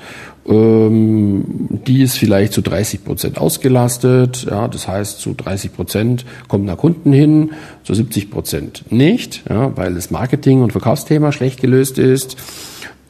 Ähm, 0.47 1.69
die 1.85 2.01
ist 2.01 2.17
vielleicht 2.17 2.53
zu 2.53 2.61
30 2.61 3.03
Prozent 3.03 3.37
ausgelastet. 3.37 4.47
Ja, 4.49 4.67
das 4.67 4.87
heißt, 4.87 5.19
zu 5.19 5.33
30 5.33 5.73
Prozent 5.73 6.25
kommen 6.47 6.67
da 6.67 6.75
Kunden 6.75 7.13
hin, 7.13 7.51
zu 7.83 7.93
70 7.93 8.31
Prozent 8.31 8.83
nicht, 8.89 9.43
ja, 9.49 9.75
weil 9.77 9.93
das 9.93 10.11
Marketing- 10.11 10.61
und 10.61 10.71
Verkaufsthema 10.71 11.31
schlecht 11.31 11.61
gelöst 11.61 11.97
ist. 11.97 12.37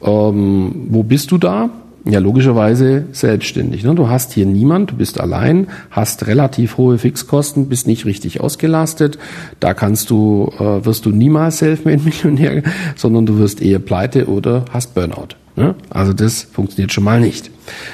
Ähm, 0.02 0.86
wo 0.88 1.02
bist 1.02 1.30
du 1.30 1.38
da? 1.38 1.70
Ja, 2.04 2.18
logischerweise 2.18 3.04
selbstständig. 3.12 3.84
Ne? 3.84 3.94
Du 3.94 4.08
hast 4.08 4.32
hier 4.32 4.44
niemand, 4.44 4.90
du 4.90 4.96
bist 4.96 5.20
allein, 5.20 5.68
hast 5.90 6.26
relativ 6.26 6.76
hohe 6.76 6.98
Fixkosten, 6.98 7.68
bist 7.68 7.86
nicht 7.86 8.06
richtig 8.06 8.40
ausgelastet. 8.40 9.20
Da 9.60 9.72
kannst 9.72 10.10
du, 10.10 10.50
äh, 10.58 10.84
wirst 10.84 11.06
du 11.06 11.10
niemals 11.10 11.58
Selfmade-Millionär, 11.58 12.64
sondern 12.96 13.26
du 13.26 13.38
wirst 13.38 13.62
eher 13.62 13.78
pleite 13.78 14.26
oder 14.26 14.64
hast 14.72 14.94
Burnout. 14.94 15.36
Ne? 15.54 15.76
Also 15.90 16.12
das 16.12 16.42
funktioniert 16.42 16.92
schon 16.92 17.04
mal 17.04 17.20
nicht. 17.20 17.52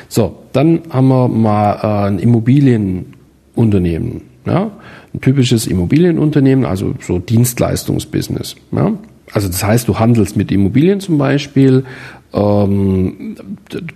So, 0.08 0.38
dann 0.54 0.80
haben 0.88 1.08
wir 1.08 1.28
mal 1.28 1.74
äh, 1.82 2.06
ein 2.08 2.18
Immobilienunternehmen. 2.18 4.22
Ja? 4.46 4.70
Ein 5.12 5.20
typisches 5.20 5.66
Immobilienunternehmen, 5.66 6.64
also 6.64 6.94
so 7.00 7.18
Dienstleistungsbusiness. 7.18 8.56
Ja? 8.72 8.94
Also 9.32 9.48
das 9.48 9.62
heißt, 9.62 9.88
du 9.88 9.98
handelst 9.98 10.36
mit 10.36 10.50
Immobilien 10.50 11.00
zum 11.00 11.18
Beispiel, 11.18 11.84
ähm, 12.32 13.37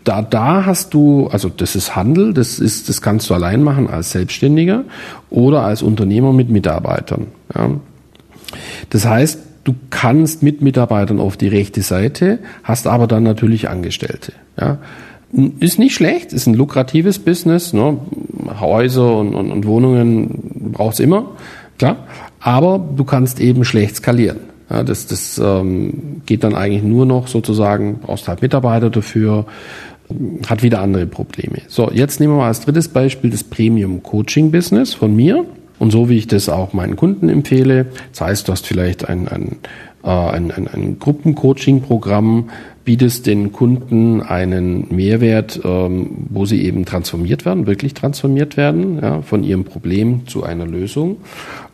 da, 0.04 0.22
da 0.22 0.64
hast 0.64 0.94
du, 0.94 1.28
also 1.28 1.50
das 1.50 1.76
ist 1.76 1.94
Handel, 1.94 2.32
das 2.32 2.58
ist, 2.58 2.88
das 2.88 3.02
kannst 3.02 3.28
du 3.28 3.34
allein 3.34 3.62
machen 3.62 3.88
als 3.90 4.12
Selbstständiger 4.12 4.84
oder 5.28 5.62
als 5.62 5.82
Unternehmer 5.82 6.32
mit 6.32 6.48
Mitarbeitern. 6.48 7.26
Ja. 7.54 7.70
Das 8.90 9.06
heißt, 9.06 9.38
du 9.64 9.74
kannst 9.90 10.42
mit 10.42 10.62
Mitarbeitern 10.62 11.20
auf 11.20 11.36
die 11.36 11.48
rechte 11.48 11.82
Seite, 11.82 12.38
hast 12.64 12.86
aber 12.86 13.06
dann 13.06 13.22
natürlich 13.22 13.68
Angestellte. 13.68 14.32
Ja. 14.58 14.78
Ist 15.60 15.78
nicht 15.78 15.94
schlecht, 15.94 16.32
ist 16.32 16.46
ein 16.46 16.54
lukratives 16.54 17.18
Business. 17.18 17.72
Ne? 17.72 17.98
Häuser 18.60 19.16
und, 19.16 19.34
und, 19.34 19.50
und 19.50 19.66
Wohnungen 19.66 20.72
braucht's 20.72 21.00
immer, 21.00 21.30
klar. 21.78 22.06
Aber 22.40 22.78
du 22.96 23.04
kannst 23.04 23.40
eben 23.40 23.64
schlecht 23.64 23.96
skalieren. 23.96 24.51
Ja, 24.72 24.82
das 24.82 25.06
das 25.06 25.38
ähm, 25.38 26.22
geht 26.24 26.44
dann 26.44 26.54
eigentlich 26.54 26.82
nur 26.82 27.04
noch 27.04 27.28
sozusagen, 27.28 27.98
brauchst 27.98 28.26
halt 28.26 28.40
Mitarbeiter 28.40 28.88
dafür, 28.88 29.44
hat 30.46 30.62
wieder 30.62 30.80
andere 30.80 31.06
Probleme. 31.06 31.58
So, 31.68 31.90
jetzt 31.90 32.20
nehmen 32.20 32.32
wir 32.32 32.38
mal 32.38 32.48
als 32.48 32.60
drittes 32.60 32.88
Beispiel 32.88 33.28
das 33.28 33.44
Premium 33.44 34.02
Coaching 34.02 34.50
Business 34.50 34.94
von 34.94 35.14
mir. 35.14 35.44
Und 35.78 35.90
so 35.90 36.08
wie 36.08 36.16
ich 36.16 36.26
das 36.26 36.48
auch 36.48 36.72
meinen 36.72 36.96
Kunden 36.96 37.28
empfehle, 37.28 37.86
das 38.12 38.20
heißt, 38.20 38.48
du 38.48 38.52
hast 38.52 38.66
vielleicht 38.66 39.08
ein, 39.08 39.28
ein, 39.28 39.56
äh, 40.04 40.08
ein, 40.08 40.50
ein, 40.52 40.68
ein 40.68 40.98
Gruppencoaching-Programm, 40.98 42.50
bietest 42.84 43.26
den 43.26 43.52
Kunden 43.52 44.20
einen 44.22 44.86
Mehrwert, 44.94 45.60
ähm, 45.64 46.10
wo 46.30 46.46
sie 46.46 46.62
eben 46.62 46.84
transformiert 46.84 47.44
werden, 47.44 47.66
wirklich 47.66 47.94
transformiert 47.94 48.56
werden, 48.56 48.98
ja, 49.00 49.22
von 49.22 49.44
ihrem 49.44 49.64
Problem 49.64 50.26
zu 50.26 50.42
einer 50.42 50.66
Lösung. 50.66 51.18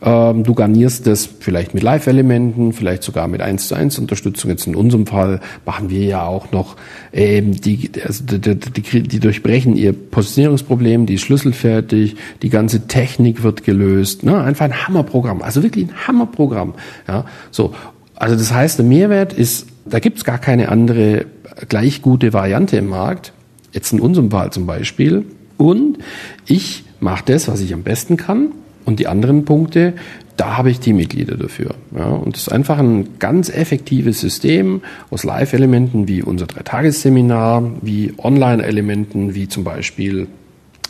Ähm, 0.02 0.44
du 0.44 0.54
garnierst 0.54 1.06
das 1.06 1.26
vielleicht 1.26 1.72
mit 1.72 1.82
Live-Elementen, 1.82 2.72
vielleicht 2.72 3.02
sogar 3.02 3.26
mit 3.26 3.40
1 3.40 3.68
zu 3.68 3.74
1 3.74 3.98
Unterstützung. 3.98 4.50
Jetzt 4.50 4.66
in 4.66 4.76
unserem 4.76 5.06
Fall 5.06 5.40
machen 5.64 5.88
wir 5.88 6.04
ja 6.04 6.24
auch 6.24 6.52
noch, 6.52 6.76
ähm, 7.12 7.58
die, 7.58 7.90
also 8.04 8.24
die, 8.24 8.38
die, 8.38 9.02
die 9.02 9.20
durchbrechen 9.20 9.76
ihr 9.76 9.94
Positionierungsproblem, 9.94 11.06
die 11.06 11.14
ist 11.14 11.22
schlüsselfertig, 11.22 12.16
die 12.42 12.50
ganze 12.50 12.86
Technik 12.86 13.42
wird 13.42 13.64
gelöst. 13.64 14.24
Ne? 14.24 14.38
Einfach 14.42 14.66
ein 14.66 14.86
Hammerprogramm, 14.86 15.40
also 15.40 15.62
wirklich 15.62 15.86
ein 15.86 16.06
Hammerprogramm. 16.06 16.74
Ja? 17.06 17.24
So, 17.50 17.72
also 18.14 18.36
das 18.36 18.52
heißt, 18.52 18.78
der 18.78 18.84
Mehrwert 18.84 19.32
ist 19.32 19.67
da 19.90 19.98
gibt's 19.98 20.24
gar 20.24 20.38
keine 20.38 20.68
andere 20.68 21.26
gleich 21.68 22.02
gute 22.02 22.32
Variante 22.32 22.76
im 22.76 22.88
Markt. 22.88 23.32
Jetzt 23.72 23.92
in 23.92 24.00
unserem 24.00 24.30
Fall 24.30 24.52
zum 24.52 24.66
Beispiel. 24.66 25.24
Und 25.56 25.98
ich 26.46 26.84
mache 27.00 27.24
das, 27.26 27.48
was 27.48 27.60
ich 27.60 27.74
am 27.74 27.82
besten 27.82 28.16
kann. 28.16 28.52
Und 28.84 29.00
die 29.00 29.06
anderen 29.06 29.44
Punkte, 29.44 29.94
da 30.36 30.56
habe 30.56 30.70
ich 30.70 30.80
Teammitglieder 30.80 31.36
dafür. 31.36 31.74
Ja, 31.94 32.06
und 32.06 32.36
das 32.36 32.42
ist 32.42 32.52
einfach 32.52 32.78
ein 32.78 33.18
ganz 33.18 33.50
effektives 33.50 34.20
System 34.20 34.82
aus 35.10 35.24
Live-Elementen 35.24 36.08
wie 36.08 36.22
unser 36.22 36.46
Dreitagesseminar, 36.46 37.70
wie 37.82 38.14
Online-Elementen 38.16 39.34
wie 39.34 39.48
zum 39.48 39.64
Beispiel 39.64 40.28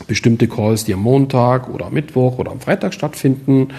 bestimmte 0.07 0.47
Calls, 0.47 0.85
die 0.85 0.93
am 0.93 1.01
Montag 1.01 1.69
oder 1.69 1.87
am 1.87 1.93
Mittwoch 1.93 2.37
oder 2.37 2.51
am 2.51 2.61
Freitag 2.61 2.93
stattfinden, 2.93 3.69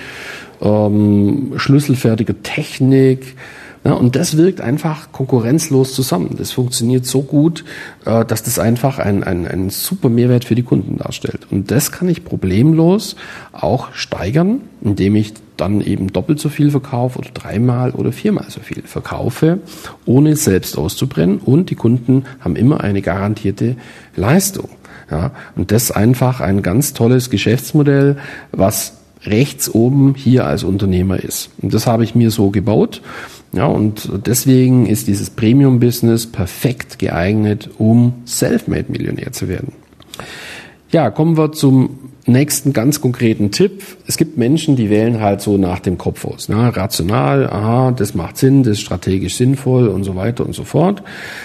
ähm, 0.60 1.52
schlüsselfertige 1.56 2.42
Technik, 2.42 3.36
und 3.82 4.14
das 4.14 4.36
wirkt 4.36 4.60
einfach 4.60 5.10
konkurrenzlos 5.10 5.94
zusammen. 5.94 6.34
Das 6.36 6.52
funktioniert 6.52 7.06
so 7.06 7.22
gut, 7.22 7.64
äh, 8.04 8.24
dass 8.26 8.42
das 8.42 8.58
einfach 8.58 8.98
ein, 8.98 9.24
ein, 9.24 9.48
ein 9.48 9.70
super 9.70 10.10
Mehrwert 10.10 10.44
für 10.44 10.54
die 10.54 10.62
Kunden 10.62 10.98
darstellt. 10.98 11.46
Und 11.50 11.70
das 11.70 11.90
kann 11.90 12.08
ich 12.08 12.24
problemlos 12.24 13.16
auch 13.52 13.94
steigern, 13.94 14.60
indem 14.82 15.16
ich 15.16 15.32
dann 15.56 15.80
eben 15.80 16.12
doppelt 16.12 16.40
so 16.40 16.48
viel 16.48 16.70
verkaufe 16.70 17.18
oder 17.18 17.30
dreimal 17.30 17.92
oder 17.92 18.12
viermal 18.12 18.46
so 18.48 18.60
viel 18.60 18.82
verkaufe, 18.82 19.60
ohne 20.04 20.36
selbst 20.36 20.76
auszubrennen. 20.76 21.38
Und 21.38 21.70
die 21.70 21.74
Kunden 21.74 22.24
haben 22.40 22.56
immer 22.56 22.80
eine 22.80 23.00
garantierte 23.00 23.76
Leistung. 24.14 24.68
Ja, 25.10 25.32
und 25.56 25.72
das 25.72 25.84
ist 25.84 25.90
einfach 25.92 26.40
ein 26.40 26.62
ganz 26.62 26.92
tolles 26.92 27.30
Geschäftsmodell, 27.30 28.18
was 28.52 28.98
rechts 29.24 29.68
oben 29.74 30.14
hier 30.14 30.46
als 30.46 30.64
Unternehmer 30.64 31.18
ist. 31.18 31.50
Und 31.60 31.74
das 31.74 31.86
habe 31.86 32.04
ich 32.04 32.14
mir 32.14 32.30
so 32.30 32.50
gebaut. 32.50 33.02
Ja, 33.52 33.66
und 33.66 34.08
deswegen 34.26 34.86
ist 34.86 35.08
dieses 35.08 35.30
Premium-Business 35.30 36.26
perfekt 36.26 36.98
geeignet, 36.98 37.68
um 37.78 38.14
Selfmade-Millionär 38.24 39.32
zu 39.32 39.48
werden. 39.48 39.72
Ja, 40.92 41.10
kommen 41.10 41.36
wir 41.36 41.52
zum 41.52 42.10
nächsten 42.26 42.72
ganz 42.72 43.00
konkreten 43.00 43.50
Tipp. 43.50 43.82
Es 44.06 44.16
gibt 44.16 44.36
Menschen, 44.36 44.76
die 44.76 44.90
wählen 44.90 45.20
halt 45.20 45.40
so 45.40 45.56
nach 45.56 45.80
dem 45.80 45.98
Kopf 45.98 46.24
aus. 46.24 46.48
Ne? 46.48 46.76
Rational, 46.76 47.48
aha, 47.48 47.92
das 47.92 48.14
macht 48.14 48.36
Sinn, 48.36 48.62
das 48.62 48.72
ist 48.72 48.80
strategisch 48.80 49.36
sinnvoll 49.36 49.88
und 49.88 50.04
so 50.04 50.16
weiter 50.16 50.44
und 50.44 50.54
so 50.54 50.64
fort. 50.64 51.02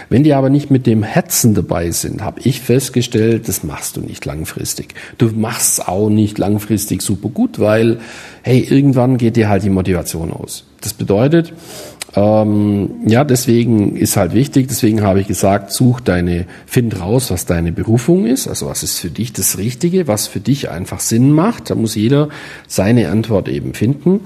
Wenn 0.10 0.24
die 0.24 0.34
aber 0.34 0.50
nicht 0.50 0.72
mit 0.72 0.86
dem 0.86 1.04
Herzen 1.04 1.54
dabei 1.54 1.92
sind, 1.92 2.24
habe 2.24 2.42
ich 2.44 2.62
festgestellt, 2.62 3.48
das 3.48 3.64
machst 3.64 3.98
du 3.98 4.02
nicht 4.02 4.26
langfristig. 4.26 4.96
Du 5.18 5.28
machst 5.28 5.88
auch 5.88 6.10
nicht 6.10 6.38
langfristig 6.38 7.02
super 7.02 7.30
gut, 7.30 7.60
weil, 7.60 8.00
hey, 8.42 8.60
irgendwann 8.60 9.18
geht 9.18 9.36
dir 9.36 9.50
halt 9.50 9.64
die 9.64 9.70
Motivation 9.70 10.32
aus. 10.32 10.66
Das 10.82 10.94
bedeutet, 10.94 11.54
ähm, 12.16 12.90
ja, 13.06 13.26
deswegen 13.26 13.98
ist 13.98 14.16
halt 14.16 14.34
wichtig, 14.34 14.68
deswegen 14.70 15.02
habe 15.04 15.20
ich 15.20 15.28
gesagt, 15.28 15.72
such 15.72 16.00
deine, 16.00 16.46
find 16.66 17.00
raus, 17.00 17.30
was 17.30 17.46
deine 17.46 17.74
Berufung 17.74 18.26
ist, 18.26 18.48
also 18.48 18.68
was 18.68 18.84
ist 18.84 19.00
für 19.00 19.10
dich 19.10 19.34
das 19.34 19.58
Richtige, 19.58 20.08
was 20.08 20.28
für 20.28 20.40
dich 20.40 20.70
einfach 20.70 21.02
Sinn 21.02 21.32
macht. 21.32 21.70
Da 21.70 21.76
muss 21.76 21.96
jeder 21.96 22.30
seine 22.68 23.10
Antwort 23.10 23.50
eben 23.50 23.74
finden. 23.74 24.22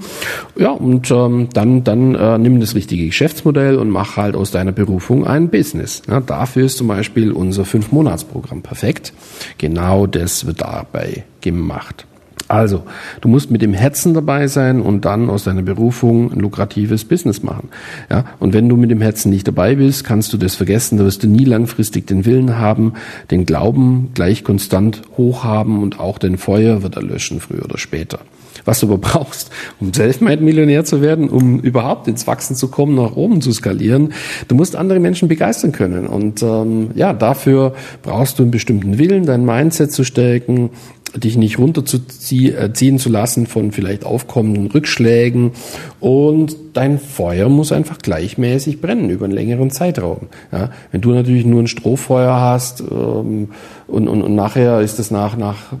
Ja, 0.56 0.70
und 0.70 1.10
ähm, 1.10 1.48
dann, 1.52 1.82
dann 1.82 2.14
äh, 2.14 2.38
nimm 2.38 2.60
das 2.60 2.76
richtige 2.76 3.06
Geschäftsmodell 3.06 3.76
und 3.76 3.90
mach 3.90 4.16
halt 4.16 4.36
aus 4.36 4.52
deiner 4.52 4.72
Berufung 4.72 5.26
ein 5.26 5.48
Business. 5.48 6.02
Ja, 6.08 6.20
dafür 6.20 6.66
ist 6.66 6.78
zum 6.78 6.86
Beispiel 6.86 7.32
unser 7.32 7.64
Fünf-Monats-Programm 7.64 8.62
perfekt. 8.62 9.12
Genau 9.58 10.06
das 10.06 10.46
wird 10.46 10.60
dabei 10.60 11.24
gemacht. 11.40 12.06
Also, 12.50 12.82
du 13.20 13.28
musst 13.28 13.52
mit 13.52 13.62
dem 13.62 13.72
Herzen 13.74 14.12
dabei 14.12 14.48
sein 14.48 14.80
und 14.80 15.04
dann 15.04 15.30
aus 15.30 15.44
deiner 15.44 15.62
Berufung 15.62 16.32
ein 16.32 16.40
lukratives 16.40 17.04
Business 17.04 17.44
machen. 17.44 17.68
Ja, 18.10 18.24
und 18.40 18.54
wenn 18.54 18.68
du 18.68 18.76
mit 18.76 18.90
dem 18.90 19.00
Herzen 19.00 19.30
nicht 19.30 19.46
dabei 19.46 19.76
bist, 19.76 20.02
kannst 20.02 20.32
du 20.32 20.36
das 20.36 20.56
vergessen. 20.56 20.98
Da 20.98 21.04
wirst 21.04 21.22
du 21.22 21.28
nie 21.28 21.44
langfristig 21.44 22.08
den 22.08 22.24
Willen 22.24 22.58
haben, 22.58 22.94
den 23.30 23.46
Glauben 23.46 24.10
gleich 24.14 24.42
konstant 24.42 25.02
hoch 25.16 25.44
haben 25.44 25.80
und 25.80 26.00
auch 26.00 26.18
den 26.18 26.38
Feuer 26.38 26.82
wird 26.82 26.96
erlöschen, 26.96 27.38
früher 27.38 27.64
oder 27.64 27.78
später. 27.78 28.18
Was 28.64 28.80
du 28.80 28.86
aber 28.86 28.98
brauchst, 28.98 29.50
um 29.80 29.92
Selfmade-Millionär 29.92 30.84
zu 30.84 31.00
werden, 31.00 31.28
um 31.28 31.60
überhaupt 31.60 32.08
ins 32.08 32.26
Wachsen 32.26 32.56
zu 32.56 32.68
kommen, 32.68 32.96
nach 32.96 33.16
oben 33.16 33.40
zu 33.40 33.52
skalieren, 33.52 34.12
du 34.48 34.54
musst 34.54 34.76
andere 34.76 35.00
Menschen 35.00 35.28
begeistern 35.28 35.72
können. 35.72 36.06
Und 36.06 36.42
ähm, 36.42 36.90
ja, 36.94 37.12
dafür 37.12 37.74
brauchst 38.02 38.38
du 38.38 38.42
einen 38.42 38.50
bestimmten 38.50 38.98
Willen, 38.98 39.24
dein 39.24 39.44
Mindset 39.44 39.92
zu 39.92 40.04
stärken, 40.04 40.70
dich 41.16 41.36
nicht 41.36 41.58
runterziehen 41.58 42.54
äh, 42.56 42.98
zu 42.98 43.08
lassen 43.08 43.46
von 43.46 43.72
vielleicht 43.72 44.04
aufkommenden 44.04 44.68
Rückschlägen 44.68 45.52
und 45.98 46.56
dein 46.72 46.98
Feuer 46.98 47.48
muss 47.48 47.72
einfach 47.72 47.98
gleichmäßig 47.98 48.80
brennen 48.80 49.10
über 49.10 49.24
einen 49.24 49.34
längeren 49.34 49.70
Zeitraum. 49.70 50.28
Ja, 50.52 50.70
wenn 50.92 51.00
du 51.00 51.12
natürlich 51.12 51.44
nur 51.44 51.62
ein 51.62 51.66
Strohfeuer 51.66 52.40
hast 52.40 52.80
ähm, 52.80 53.48
und, 53.86 54.08
und, 54.08 54.22
und 54.22 54.34
nachher 54.34 54.80
ist 54.80 54.98
es 54.98 55.10
nach, 55.10 55.36
nach 55.36 55.74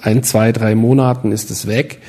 ein, 0.00 0.22
zwei, 0.22 0.52
drei 0.52 0.74
Monaten 0.74 1.32
ist 1.32 1.50
es 1.50 1.66
weg, 1.66 2.00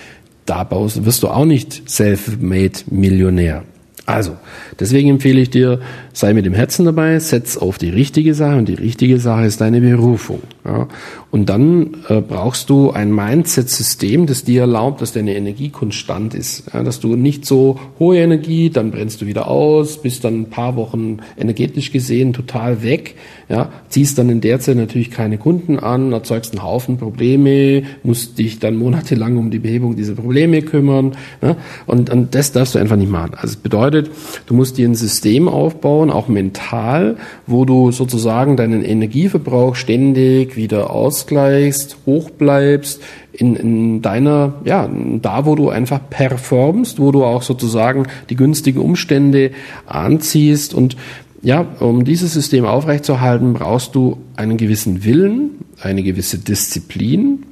da 0.46 0.68
wirst 0.70 1.24
du 1.24 1.30
auch 1.30 1.46
nicht 1.46 1.90
self-made 1.90 2.80
Millionär. 2.88 3.64
Also, 4.06 4.36
deswegen 4.82 5.10
empfehle 5.10 5.40
ich 5.40 5.50
dir, 5.50 5.80
sei 6.12 6.34
mit 6.34 6.46
dem 6.46 6.54
Herzen 6.54 6.84
dabei, 6.84 7.20
setz 7.20 7.56
auf 7.56 7.78
die 7.78 7.90
richtige 7.90 8.34
Sache 8.34 8.58
und 8.58 8.68
die 8.68 8.74
richtige 8.74 9.18
Sache 9.18 9.46
ist 9.46 9.62
deine 9.62 9.80
Berufung. 9.80 10.42
Ja. 10.66 10.90
Und 11.32 11.48
dann 11.48 11.96
äh, 12.10 12.20
brauchst 12.20 12.70
du 12.70 12.92
ein 12.92 13.16
Mindset-System, 13.16 14.28
das 14.28 14.44
dir 14.44 14.62
erlaubt, 14.62 15.02
dass 15.02 15.14
deine 15.14 15.36
Energie 15.36 15.70
konstant 15.70 16.34
ist. 16.34 16.66
Ja, 16.74 16.84
dass 16.84 17.00
du 17.00 17.16
nicht 17.16 17.46
so 17.46 17.80
hohe 17.98 18.18
Energie, 18.18 18.70
dann 18.70 18.92
brennst 18.92 19.22
du 19.22 19.26
wieder 19.26 19.48
aus, 19.48 20.02
bist 20.02 20.26
dann 20.26 20.42
ein 20.42 20.50
paar 20.50 20.76
Wochen 20.76 21.20
energetisch 21.38 21.94
gesehen 21.94 22.34
total 22.34 22.84
weg, 22.84 23.16
ja, 23.50 23.70
ziehst 23.90 24.18
dann 24.18 24.30
in 24.30 24.42
der 24.42 24.60
Zeit 24.60 24.78
natürlich 24.78 25.12
keine 25.12 25.38
Kunden 25.38 25.80
an, 25.80 26.12
erzeugst 26.12 26.54
einen 26.54 26.64
Haufen 26.64 26.98
Probleme, 26.98 27.84
musst 28.04 28.38
dich 28.38 28.60
dann 28.60 28.76
monatelang 28.76 29.38
um 29.38 29.52
die 29.52 29.60
Behebung 29.60 29.96
dieser 29.96 30.14
Probleme 30.14 30.62
kümmern. 30.62 31.14
Ja, 31.42 31.56
und, 31.86 32.10
und 32.10 32.36
das 32.36 32.52
darfst 32.52 32.76
du 32.76 32.80
einfach 32.80 32.98
nicht 32.98 33.12
machen. 33.12 33.34
Also 33.36 33.48
es 33.48 33.58
bedeutet, 33.58 34.12
du 34.46 34.54
musst 34.54 34.78
dir 34.78 34.88
ein 34.88 34.96
System 34.96 35.48
aufbauen, 35.48 36.10
auch 36.10 36.28
mental, 36.28 37.18
wo 37.48 37.66
du 37.66 37.92
sozusagen 37.92 38.58
deinen 38.58 38.84
Energieverbrauch 38.84 39.76
ständig 39.76 40.56
wieder 40.56 40.92
aus 40.92 41.24
ausgleichst, 41.24 41.98
hoch 42.06 42.32
bleibst, 42.32 43.02
in, 43.32 43.56
in 43.56 44.02
deiner, 44.02 44.54
ja, 44.64 44.88
da 45.22 45.46
wo 45.46 45.56
du 45.56 45.70
einfach 45.70 46.00
performst, 46.10 47.00
wo 47.00 47.12
du 47.12 47.24
auch 47.24 47.42
sozusagen 47.42 48.08
die 48.30 48.36
günstigen 48.36 48.80
Umstände 48.80 49.52
anziehst 49.88 50.74
und 50.74 50.96
ja, 51.44 51.62
um 51.80 52.06
dieses 52.06 52.34
System 52.34 52.66
aufrechtzuerhalten, 52.66 53.54
brauchst 53.54 53.96
du 53.96 54.18
einen 54.38 54.58
gewissen 54.58 55.04
Willen, 55.04 55.52
eine 55.82 56.02
gewisse 56.02 56.38
Disziplin, 56.40 57.44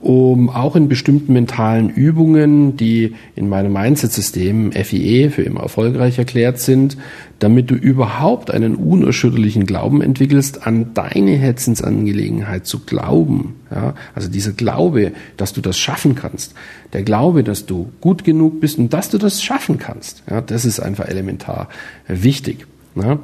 um 0.00 0.50
auch 0.50 0.74
in 0.74 0.88
bestimmten 0.88 1.32
mentalen 1.32 1.90
Übungen, 1.90 2.76
die 2.76 3.14
in 3.36 3.48
meinem 3.48 3.72
Mindset-System 3.72 4.72
FIE 4.72 5.30
für 5.30 5.42
immer 5.42 5.60
erfolgreich 5.60 6.18
erklärt 6.18 6.58
sind, 6.60 6.96
damit 7.38 7.70
du 7.70 7.74
überhaupt 7.74 8.50
einen 8.50 8.74
unerschütterlichen 8.74 9.66
Glauben 9.66 10.00
entwickelst, 10.00 10.66
an 10.66 10.92
deine 10.94 11.32
Herzensangelegenheit 11.32 12.66
zu 12.66 12.80
glauben. 12.80 13.56
Ja, 13.70 13.94
also 14.14 14.30
dieser 14.30 14.52
Glaube, 14.52 15.12
dass 15.36 15.52
du 15.52 15.60
das 15.60 15.78
schaffen 15.78 16.14
kannst, 16.14 16.54
der 16.92 17.02
Glaube, 17.02 17.42
dass 17.44 17.66
du 17.66 17.90
gut 18.00 18.24
genug 18.24 18.60
bist 18.60 18.78
und 18.78 18.92
dass 18.92 19.10
du 19.10 19.18
das 19.18 19.42
schaffen 19.42 19.78
kannst, 19.78 20.22
ja, 20.30 20.40
das 20.40 20.64
ist 20.64 20.80
einfach 20.80 21.06
elementar 21.06 21.68
wichtig. 22.08 22.66
Ja. 22.94 23.18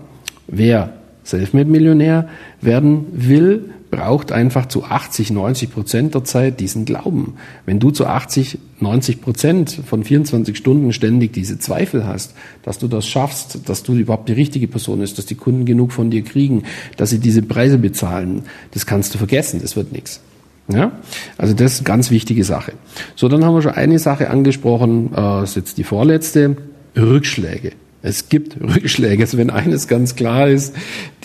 Wer 0.47 0.95
Selfmade-Millionär 1.25 2.29
werden 2.61 3.07
will, 3.13 3.71
braucht 3.91 4.31
einfach 4.31 4.67
zu 4.67 4.85
80, 4.85 5.31
90 5.33 5.73
Prozent 5.73 6.15
der 6.15 6.25
Zeit 6.25 6.61
diesen 6.61 6.85
Glauben. 6.85 7.35
Wenn 7.67 7.81
du 7.81 7.91
zu 7.91 8.07
80, 8.07 8.59
90 8.79 9.21
Prozent 9.21 9.81
von 9.85 10.05
24 10.05 10.57
Stunden 10.57 10.93
ständig 10.93 11.33
diese 11.33 11.59
Zweifel 11.59 12.07
hast, 12.07 12.35
dass 12.63 12.79
du 12.79 12.89
das 12.89 13.07
schaffst, 13.07 13.69
dass 13.69 13.83
du 13.83 13.95
überhaupt 13.95 14.29
die 14.29 14.35
richtige 14.35 14.69
Person 14.69 15.01
bist, 15.01 15.19
dass 15.19 15.27
die 15.27 15.35
Kunden 15.35 15.65
genug 15.65 15.93
von 15.93 16.11
dir 16.11 16.23
kriegen, 16.23 16.63
dass 16.97 17.11
sie 17.11 17.19
diese 17.19 17.43
Preise 17.43 17.79
bezahlen, 17.79 18.43
das 18.73 18.87
kannst 18.87 19.15
du 19.15 19.19
vergessen, 19.19 19.61
das 19.61 19.75
wird 19.75 19.93
nichts. 19.93 20.21
Ja? 20.69 20.93
Also 21.37 21.55
das 21.55 21.73
ist 21.75 21.79
eine 21.81 21.87
ganz 21.87 22.11
wichtige 22.13 22.45
Sache. 22.45 22.73
So, 23.17 23.29
dann 23.29 23.45
haben 23.45 23.55
wir 23.55 23.63
schon 23.63 23.73
eine 23.73 23.99
Sache 23.99 24.31
angesprochen, 24.31 25.11
äh, 25.17 25.43
ist 25.43 25.57
jetzt 25.57 25.79
die 25.79 25.85
vorletzte, 25.85 26.57
Rückschläge. 26.97 27.73
Es 28.03 28.29
gibt 28.29 28.61
Rückschläge. 28.61 29.23
Also 29.23 29.39
wenn 29.39 29.51
eines 29.51 29.89
ganz 29.89 30.17
klar 30.17 30.49
ist, 30.49 30.75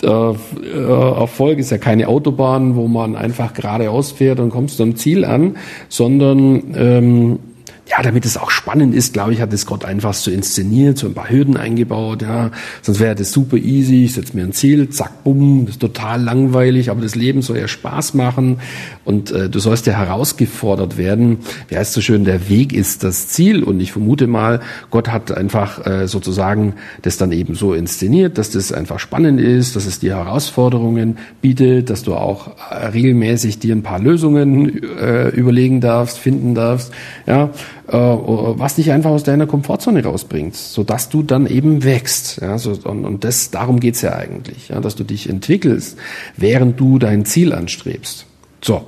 äh, 0.02 0.06
Erfolg 0.06 1.58
ist 1.58 1.70
ja 1.70 1.78
keine 1.78 2.08
Autobahn, 2.08 2.76
wo 2.76 2.88
man 2.88 3.16
einfach 3.16 3.54
geradeaus 3.54 4.12
fährt 4.12 4.40
und 4.40 4.50
kommst 4.50 4.80
am 4.80 4.96
Ziel 4.96 5.24
an, 5.24 5.56
sondern 5.88 6.74
ähm, 6.76 7.38
ja, 7.88 8.02
damit 8.02 8.24
es 8.24 8.36
auch 8.36 8.50
spannend 8.50 8.94
ist, 8.94 9.12
glaube 9.12 9.32
ich, 9.32 9.40
hat 9.40 9.52
es 9.52 9.64
Gott 9.64 9.84
einfach 9.84 10.12
so 10.12 10.30
inszeniert, 10.30 10.98
so 10.98 11.06
ein 11.06 11.14
paar 11.14 11.30
Hürden 11.30 11.56
eingebaut, 11.56 12.22
ja. 12.22 12.50
Sonst 12.82 12.98
wäre 12.98 13.14
das 13.14 13.30
super 13.30 13.56
easy, 13.56 14.04
ich 14.04 14.14
setze 14.14 14.36
mir 14.36 14.42
ein 14.42 14.52
Ziel, 14.52 14.90
zack, 14.90 15.22
bumm, 15.22 15.68
ist 15.68 15.80
total 15.80 16.20
langweilig, 16.20 16.90
aber 16.90 17.00
das 17.00 17.14
Leben 17.14 17.42
soll 17.42 17.58
ja 17.58 17.68
Spaß 17.68 18.14
machen 18.14 18.58
und 19.04 19.30
äh, 19.30 19.48
du 19.48 19.60
sollst 19.60 19.86
ja 19.86 19.92
herausgefordert 19.92 20.98
werden. 20.98 21.38
Wie 21.68 21.76
heißt 21.76 21.92
so 21.92 22.00
schön, 22.00 22.24
der 22.24 22.48
Weg 22.48 22.72
ist 22.72 23.04
das 23.04 23.28
Ziel 23.28 23.62
und 23.62 23.78
ich 23.78 23.92
vermute 23.92 24.26
mal, 24.26 24.60
Gott 24.90 25.08
hat 25.08 25.30
einfach 25.30 25.86
äh, 25.86 26.08
sozusagen 26.08 26.74
das 27.02 27.18
dann 27.18 27.30
eben 27.30 27.54
so 27.54 27.72
inszeniert, 27.72 28.36
dass 28.36 28.50
das 28.50 28.72
einfach 28.72 28.98
spannend 28.98 29.40
ist, 29.40 29.76
dass 29.76 29.86
es 29.86 30.00
dir 30.00 30.16
Herausforderungen 30.16 31.18
bietet, 31.40 31.88
dass 31.88 32.02
du 32.02 32.16
auch 32.16 32.56
äh, 32.68 32.86
regelmäßig 32.86 33.60
dir 33.60 33.76
ein 33.76 33.84
paar 33.84 34.00
Lösungen 34.00 34.82
äh, 34.98 35.28
überlegen 35.28 35.80
darfst, 35.80 36.18
finden 36.18 36.56
darfst, 36.56 36.92
ja 37.28 37.50
was 37.88 38.74
dich 38.74 38.90
einfach 38.90 39.10
aus 39.10 39.22
deiner 39.22 39.46
Komfortzone 39.46 40.02
rausbringt, 40.04 40.56
sodass 40.56 41.08
du 41.08 41.22
dann 41.22 41.46
eben 41.46 41.84
wächst. 41.84 42.40
Ja, 42.40 42.58
so, 42.58 42.76
und, 42.84 43.04
und 43.04 43.24
das, 43.24 43.50
darum 43.50 43.78
geht's 43.78 44.02
ja 44.02 44.14
eigentlich, 44.16 44.68
ja, 44.68 44.80
dass 44.80 44.96
du 44.96 45.04
dich 45.04 45.28
entwickelst, 45.28 45.96
während 46.36 46.80
du 46.80 46.98
dein 46.98 47.24
Ziel 47.24 47.52
anstrebst. 47.52 48.26
So. 48.62 48.86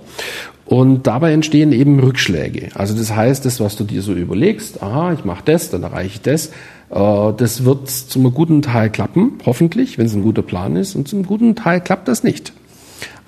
Und 0.66 1.06
dabei 1.06 1.32
entstehen 1.32 1.72
eben 1.72 1.98
Rückschläge. 1.98 2.68
Also 2.74 2.94
das 2.94 3.14
heißt, 3.14 3.46
das, 3.46 3.58
was 3.58 3.76
du 3.76 3.84
dir 3.84 4.02
so 4.02 4.12
überlegst, 4.12 4.82
aha, 4.82 5.14
ich 5.14 5.24
mache 5.24 5.42
das, 5.44 5.70
dann 5.70 5.82
erreiche 5.82 6.16
ich 6.16 6.20
das, 6.20 6.48
äh, 6.90 7.32
das 7.36 7.64
wird 7.64 7.88
zum 7.88 8.34
guten 8.34 8.60
Teil 8.62 8.90
klappen, 8.90 9.38
hoffentlich, 9.46 9.96
wenn 9.96 10.06
es 10.06 10.14
ein 10.14 10.22
guter 10.22 10.42
Plan 10.42 10.76
ist, 10.76 10.94
und 10.94 11.08
zum 11.08 11.24
guten 11.24 11.54
Teil 11.54 11.80
klappt 11.80 12.08
das 12.08 12.22
nicht. 12.22 12.52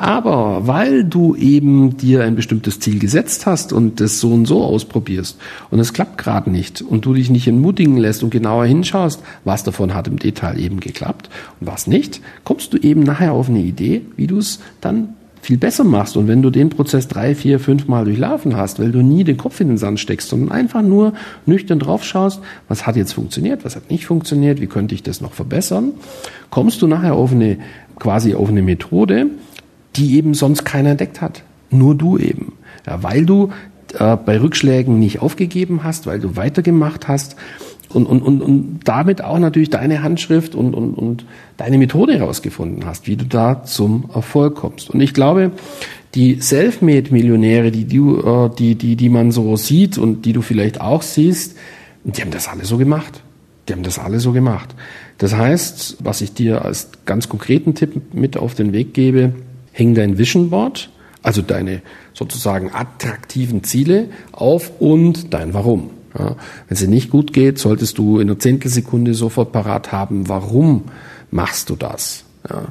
Aber 0.01 0.67
weil 0.67 1.05
du 1.05 1.37
eben 1.37 1.99
dir 1.99 2.25
ein 2.25 2.35
bestimmtes 2.35 2.81
Ziel 2.81 2.99
gesetzt 2.99 3.45
hast 3.45 3.71
und 3.71 4.01
das 4.01 4.19
so 4.19 4.33
und 4.33 4.47
so 4.47 4.65
ausprobierst 4.65 5.39
und 5.71 5.79
es 5.79 5.93
klappt 5.93 6.17
gerade 6.17 6.51
nicht 6.51 6.81
und 6.81 7.05
du 7.05 7.13
dich 7.13 7.29
nicht 7.29 7.47
entmutigen 7.47 7.99
lässt 7.99 8.23
und 8.23 8.31
genauer 8.31 8.65
hinschaust, 8.65 9.23
was 9.45 9.63
davon 9.63 9.93
hat 9.93 10.09
im 10.09 10.19
Detail 10.19 10.59
eben 10.59 10.81
geklappt 10.81 11.29
und 11.61 11.67
was 11.67 11.87
nicht, 11.87 12.23
kommst 12.45 12.73
du 12.73 12.79
eben 12.79 13.03
nachher 13.03 13.35
auf 13.35 13.51
eine 13.51 13.61
Idee, 13.61 14.01
wie 14.17 14.27
du 14.27 14.39
es 14.39 14.61
dann 14.81 15.17
viel 15.43 15.59
besser 15.59 15.85
machst. 15.85 16.17
Und 16.17 16.29
wenn 16.29 16.41
du 16.41 16.49
den 16.49 16.71
Prozess 16.71 17.07
drei, 17.07 17.35
vier, 17.35 17.61
fünf 17.61 17.87
Mal 17.87 18.07
durchlaufen 18.07 18.57
hast, 18.57 18.81
weil 18.81 18.93
du 18.93 19.03
nie 19.03 19.25
den 19.25 19.37
Kopf 19.37 19.61
in 19.61 19.69
den 19.69 19.77
Sand 19.77 20.01
steckst, 20.01 20.31
sondern 20.31 20.51
einfach 20.51 20.81
nur 20.81 21.13
nüchtern 21.45 21.79
drauf 21.79 22.05
schaust, 22.05 22.41
was 22.69 22.87
hat 22.87 22.97
jetzt 22.97 23.13
funktioniert, 23.13 23.67
was 23.67 23.77
hat 23.77 23.91
nicht 23.91 24.07
funktioniert, 24.07 24.63
wie 24.63 24.67
könnte 24.67 24.95
ich 24.95 25.03
das 25.03 25.21
noch 25.21 25.35
verbessern, 25.35 25.93
kommst 26.49 26.81
du 26.81 26.87
nachher 26.87 27.17
auf 27.17 27.33
eine, 27.33 27.59
quasi 27.99 28.35
auf 28.35 28.49
eine 28.49 28.63
Methode, 28.63 29.27
die 29.97 30.17
eben 30.17 30.35
sonst 30.35 30.65
keiner 30.65 30.91
entdeckt 30.91 31.21
hat. 31.21 31.43
Nur 31.71 31.95
du 31.95 32.19
eben. 32.19 32.53
Ja, 32.87 33.03
weil 33.03 33.27
du 33.27 33.51
äh, 33.99 34.17
bei 34.17 34.41
Rückschlägen 34.41 34.99
nicht 34.99 35.21
aufgegeben 35.21 35.85
hast, 35.85 36.07
weil 36.07 36.21
du 36.21 36.37
weitergemacht 36.37 37.09
hast 37.09 37.37
und, 37.93 38.07
und, 38.07 38.23
und, 38.23 38.41
und 38.41 38.81
damit 38.85 39.23
auch 39.23 39.39
natürlich 39.39 39.71
deine 39.71 40.03
Handschrift 40.03 40.55
und, 40.55 40.75
und, 40.75 40.95
und 40.95 41.25
deine 41.57 41.79
Methode 41.79 42.19
herausgefunden 42.19 42.87
hast, 42.87 43.07
wie 43.07 43.17
du 43.17 43.25
da 43.25 43.65
zum 43.65 44.09
Erfolg 44.15 44.55
kommst. 44.55 44.91
Und 44.91 45.01
ich 45.01 45.13
glaube, 45.13 45.53
die 46.15 46.41
Selfmade-Millionäre, 46.41 47.71
die, 47.71 47.87
du, 47.87 48.21
äh, 48.21 48.51
die, 48.57 48.77
die, 48.77 48.97
die 48.97 49.09
man 49.09 49.33
so 49.33 49.57
sieht 49.57 49.99
und 49.99 50.25
die 50.25 50.33
du 50.33 50.43
vielleicht 50.43 50.81
auch 50.81 51.03
siehst, 51.03 51.57
die 52.05 52.21
haben 52.23 52.31
das 52.31 52.49
alle 52.49 52.65
so 52.65 52.79
gemacht. 52.79 53.23
Die 53.69 53.73
haben 53.73 53.83
das 53.83 53.99
alle 53.99 54.21
so 54.21 54.33
gemacht. 54.33 54.75
Das 55.19 55.37
heißt, 55.37 55.99
was 56.01 56.23
ich 56.23 56.33
dir 56.33 56.65
als 56.65 56.91
ganz 57.05 57.29
konkreten 57.29 57.75
Tipp 57.75 58.15
mit 58.15 58.37
auf 58.37 58.55
den 58.55 58.73
Weg 58.73 58.95
gebe, 58.95 59.35
häng 59.73 59.95
dein 59.95 60.19
Vision 60.19 60.51
Board, 60.51 60.91
also 61.23 61.43
deine 61.43 61.83
sozusagen 62.15 62.71
attraktiven 62.73 63.63
Ziele 63.65 64.09
auf 64.33 64.73
und 64.81 65.33
dein 65.33 65.55
Warum. 65.55 65.91
Ja, 66.19 66.31
wenn 66.31 66.37
es 66.69 66.81
dir 66.81 66.89
nicht 66.89 67.11
gut 67.11 67.33
geht, 67.33 67.59
solltest 67.59 67.99
du 67.99 68.19
in 68.19 68.29
einer 68.29 68.39
Zehntelsekunde 68.39 69.15
sofort 69.15 69.53
parat 69.53 69.93
haben, 69.93 70.29
warum 70.29 70.85
machst 71.31 71.71
du 71.71 71.77
das? 71.77 72.25
Ja, 72.49 72.69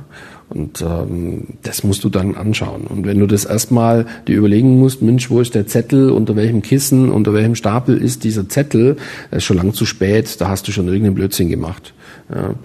und 0.50 0.82
ähm, 0.82 1.44
das 1.62 1.84
musst 1.84 2.04
du 2.04 2.10
dann 2.10 2.36
anschauen. 2.36 2.88
Und 2.88 3.06
wenn 3.06 3.20
du 3.20 3.28
das 3.28 3.46
erstmal 3.46 4.06
dir 4.28 4.38
überlegen 4.38 4.80
musst, 4.80 5.02
Mensch, 5.02 5.30
wo 5.30 5.40
ist 5.40 5.54
der 5.54 5.68
Zettel, 5.68 6.10
unter 6.10 6.36
welchem 6.36 6.62
Kissen, 6.62 7.10
unter 7.10 7.34
welchem 7.34 7.56
Stapel 7.56 7.98
ist 7.98 8.24
dieser 8.24 8.50
Zettel, 8.50 8.98
das 9.30 9.40
ist 9.40 9.44
schon 9.44 9.58
lang 9.58 9.74
zu 9.74 9.86
spät, 9.86 10.42
da 10.42 10.50
hast 10.50 10.68
du 10.68 10.72
schon 10.72 10.88
irgendeinen 10.88 11.16
Blödsinn 11.16 11.50
gemacht. 11.50 11.94
Ja, 12.34 12.56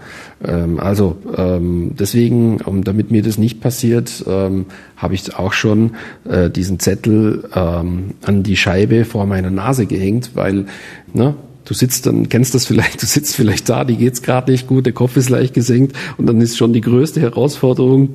ähm, 0.46 0.78
also 0.78 1.16
ähm, 1.36 1.92
deswegen, 1.98 2.60
um, 2.62 2.84
damit 2.84 3.10
mir 3.10 3.22
das 3.22 3.38
nicht 3.38 3.60
passiert, 3.60 4.24
ähm, 4.26 4.66
habe 4.96 5.14
ich 5.14 5.36
auch 5.36 5.52
schon 5.52 5.92
äh, 6.28 6.50
diesen 6.50 6.78
Zettel 6.80 7.48
ähm, 7.54 8.12
an 8.22 8.42
die 8.42 8.56
Scheibe 8.56 9.04
vor 9.04 9.26
meiner 9.26 9.50
Nase 9.50 9.86
gehängt, 9.86 10.30
weil 10.34 10.66
ne, 11.12 11.34
du 11.64 11.74
sitzt 11.74 12.06
dann, 12.06 12.28
kennst 12.28 12.54
das 12.54 12.66
vielleicht, 12.66 13.02
du 13.02 13.06
sitzt 13.06 13.36
vielleicht 13.36 13.68
da, 13.68 13.84
die 13.84 13.96
geht's 13.96 14.22
gerade 14.22 14.50
nicht 14.50 14.66
gut, 14.66 14.86
der 14.86 14.92
Kopf 14.92 15.16
ist 15.16 15.28
leicht 15.30 15.54
gesenkt 15.54 15.96
und 16.16 16.26
dann 16.26 16.40
ist 16.40 16.56
schon 16.56 16.72
die 16.72 16.80
größte 16.80 17.20
Herausforderung, 17.20 18.10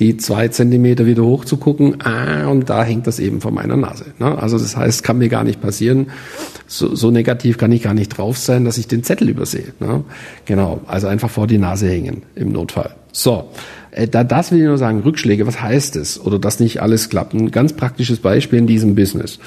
die 0.00 0.16
zwei 0.16 0.48
Zentimeter 0.48 1.06
wieder 1.06 1.24
hoch 1.24 1.44
zu 1.44 1.56
gucken, 1.56 2.00
ah, 2.02 2.46
und 2.46 2.70
da 2.70 2.84
hängt 2.84 3.06
das 3.06 3.18
eben 3.18 3.40
vor 3.40 3.50
meiner 3.50 3.76
Nase. 3.76 4.06
Ne? 4.18 4.38
Also 4.38 4.58
das 4.58 4.76
heißt, 4.76 5.02
kann 5.02 5.18
mir 5.18 5.28
gar 5.28 5.42
nicht 5.42 5.60
passieren. 5.60 6.10
So, 6.66 6.94
so 6.94 7.10
negativ 7.10 7.58
kann 7.58 7.72
ich 7.72 7.82
gar 7.82 7.94
nicht 7.94 8.16
drauf 8.16 8.38
sein, 8.38 8.64
dass 8.64 8.78
ich 8.78 8.86
den 8.86 9.02
Zettel 9.02 9.28
übersehe. 9.28 9.72
Ne? 9.80 10.04
Genau, 10.44 10.82
also 10.86 11.08
einfach 11.08 11.30
vor 11.30 11.46
die 11.46 11.58
Nase 11.58 11.88
hängen 11.88 12.22
im 12.36 12.52
Notfall. 12.52 12.94
So, 13.10 13.48
äh, 13.90 14.06
da, 14.06 14.22
das 14.22 14.52
will 14.52 14.58
ich 14.58 14.64
nur 14.64 14.78
sagen, 14.78 15.00
Rückschläge, 15.00 15.46
was 15.46 15.60
heißt 15.60 15.96
es? 15.96 16.20
Oder 16.20 16.38
dass 16.38 16.60
nicht 16.60 16.80
alles 16.80 17.08
klappt. 17.08 17.34
Ein 17.34 17.50
ganz 17.50 17.72
praktisches 17.72 18.20
Beispiel 18.20 18.60
in 18.60 18.66
diesem 18.66 18.94
Business. 18.94 19.40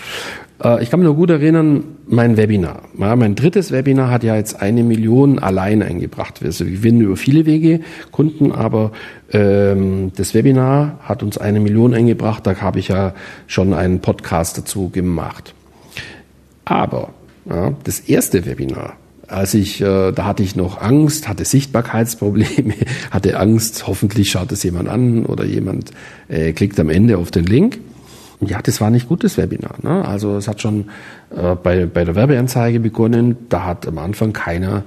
Äh, 0.63 0.83
ich 0.83 0.89
kann 0.89 0.99
mich 0.99 1.07
noch 1.07 1.15
gut 1.15 1.29
erinnern, 1.29 1.83
mein 2.07 2.37
Webinar. 2.37 2.83
Ja, 2.97 3.15
mein 3.15 3.35
drittes 3.35 3.71
Webinar 3.71 4.09
hat 4.09 4.23
ja 4.23 4.35
jetzt 4.35 4.61
eine 4.61 4.83
Million 4.83 5.39
allein 5.39 5.81
eingebracht. 5.81 6.41
Also 6.43 6.65
wir 6.65 6.73
gewinnen 6.73 7.01
über 7.01 7.17
viele 7.17 7.45
Wege 7.45 7.81
Kunden, 8.11 8.51
aber 8.51 8.91
ähm, 9.31 10.11
das 10.15 10.33
Webinar 10.33 10.99
hat 11.01 11.23
uns 11.23 11.37
eine 11.37 11.59
Million 11.59 11.93
eingebracht. 11.93 12.45
Da 12.45 12.59
habe 12.61 12.79
ich 12.79 12.89
ja 12.89 13.13
schon 13.47 13.73
einen 13.73 13.99
Podcast 13.99 14.57
dazu 14.57 14.89
gemacht. 14.89 15.53
Aber 16.65 17.09
ja, 17.49 17.73
das 17.83 17.99
erste 18.01 18.45
Webinar, 18.45 18.93
als 19.27 19.53
ich, 19.53 19.81
äh, 19.81 20.11
da 20.11 20.25
hatte 20.25 20.43
ich 20.43 20.55
noch 20.55 20.81
Angst, 20.81 21.27
hatte 21.27 21.45
Sichtbarkeitsprobleme, 21.45 22.75
hatte 23.11 23.39
Angst, 23.39 23.87
hoffentlich 23.87 24.29
schaut 24.29 24.51
es 24.51 24.63
jemand 24.63 24.89
an 24.89 25.25
oder 25.25 25.45
jemand 25.45 25.91
äh, 26.27 26.51
klickt 26.53 26.79
am 26.79 26.89
Ende 26.89 27.17
auf 27.17 27.31
den 27.31 27.45
Link. 27.45 27.79
Ja, 28.41 28.61
das 28.61 28.81
war 28.81 28.89
nicht 28.89 29.07
gutes 29.07 29.37
Webinar. 29.37 29.75
Ne? 29.83 30.03
Also 30.03 30.37
es 30.37 30.47
hat 30.47 30.61
schon 30.61 30.89
äh, 31.35 31.55
bei, 31.55 31.85
bei 31.85 32.03
der 32.03 32.15
Werbeanzeige 32.15 32.79
begonnen, 32.79 33.37
da 33.49 33.65
hat 33.65 33.87
am 33.87 33.99
Anfang 33.99 34.33
keiner 34.33 34.83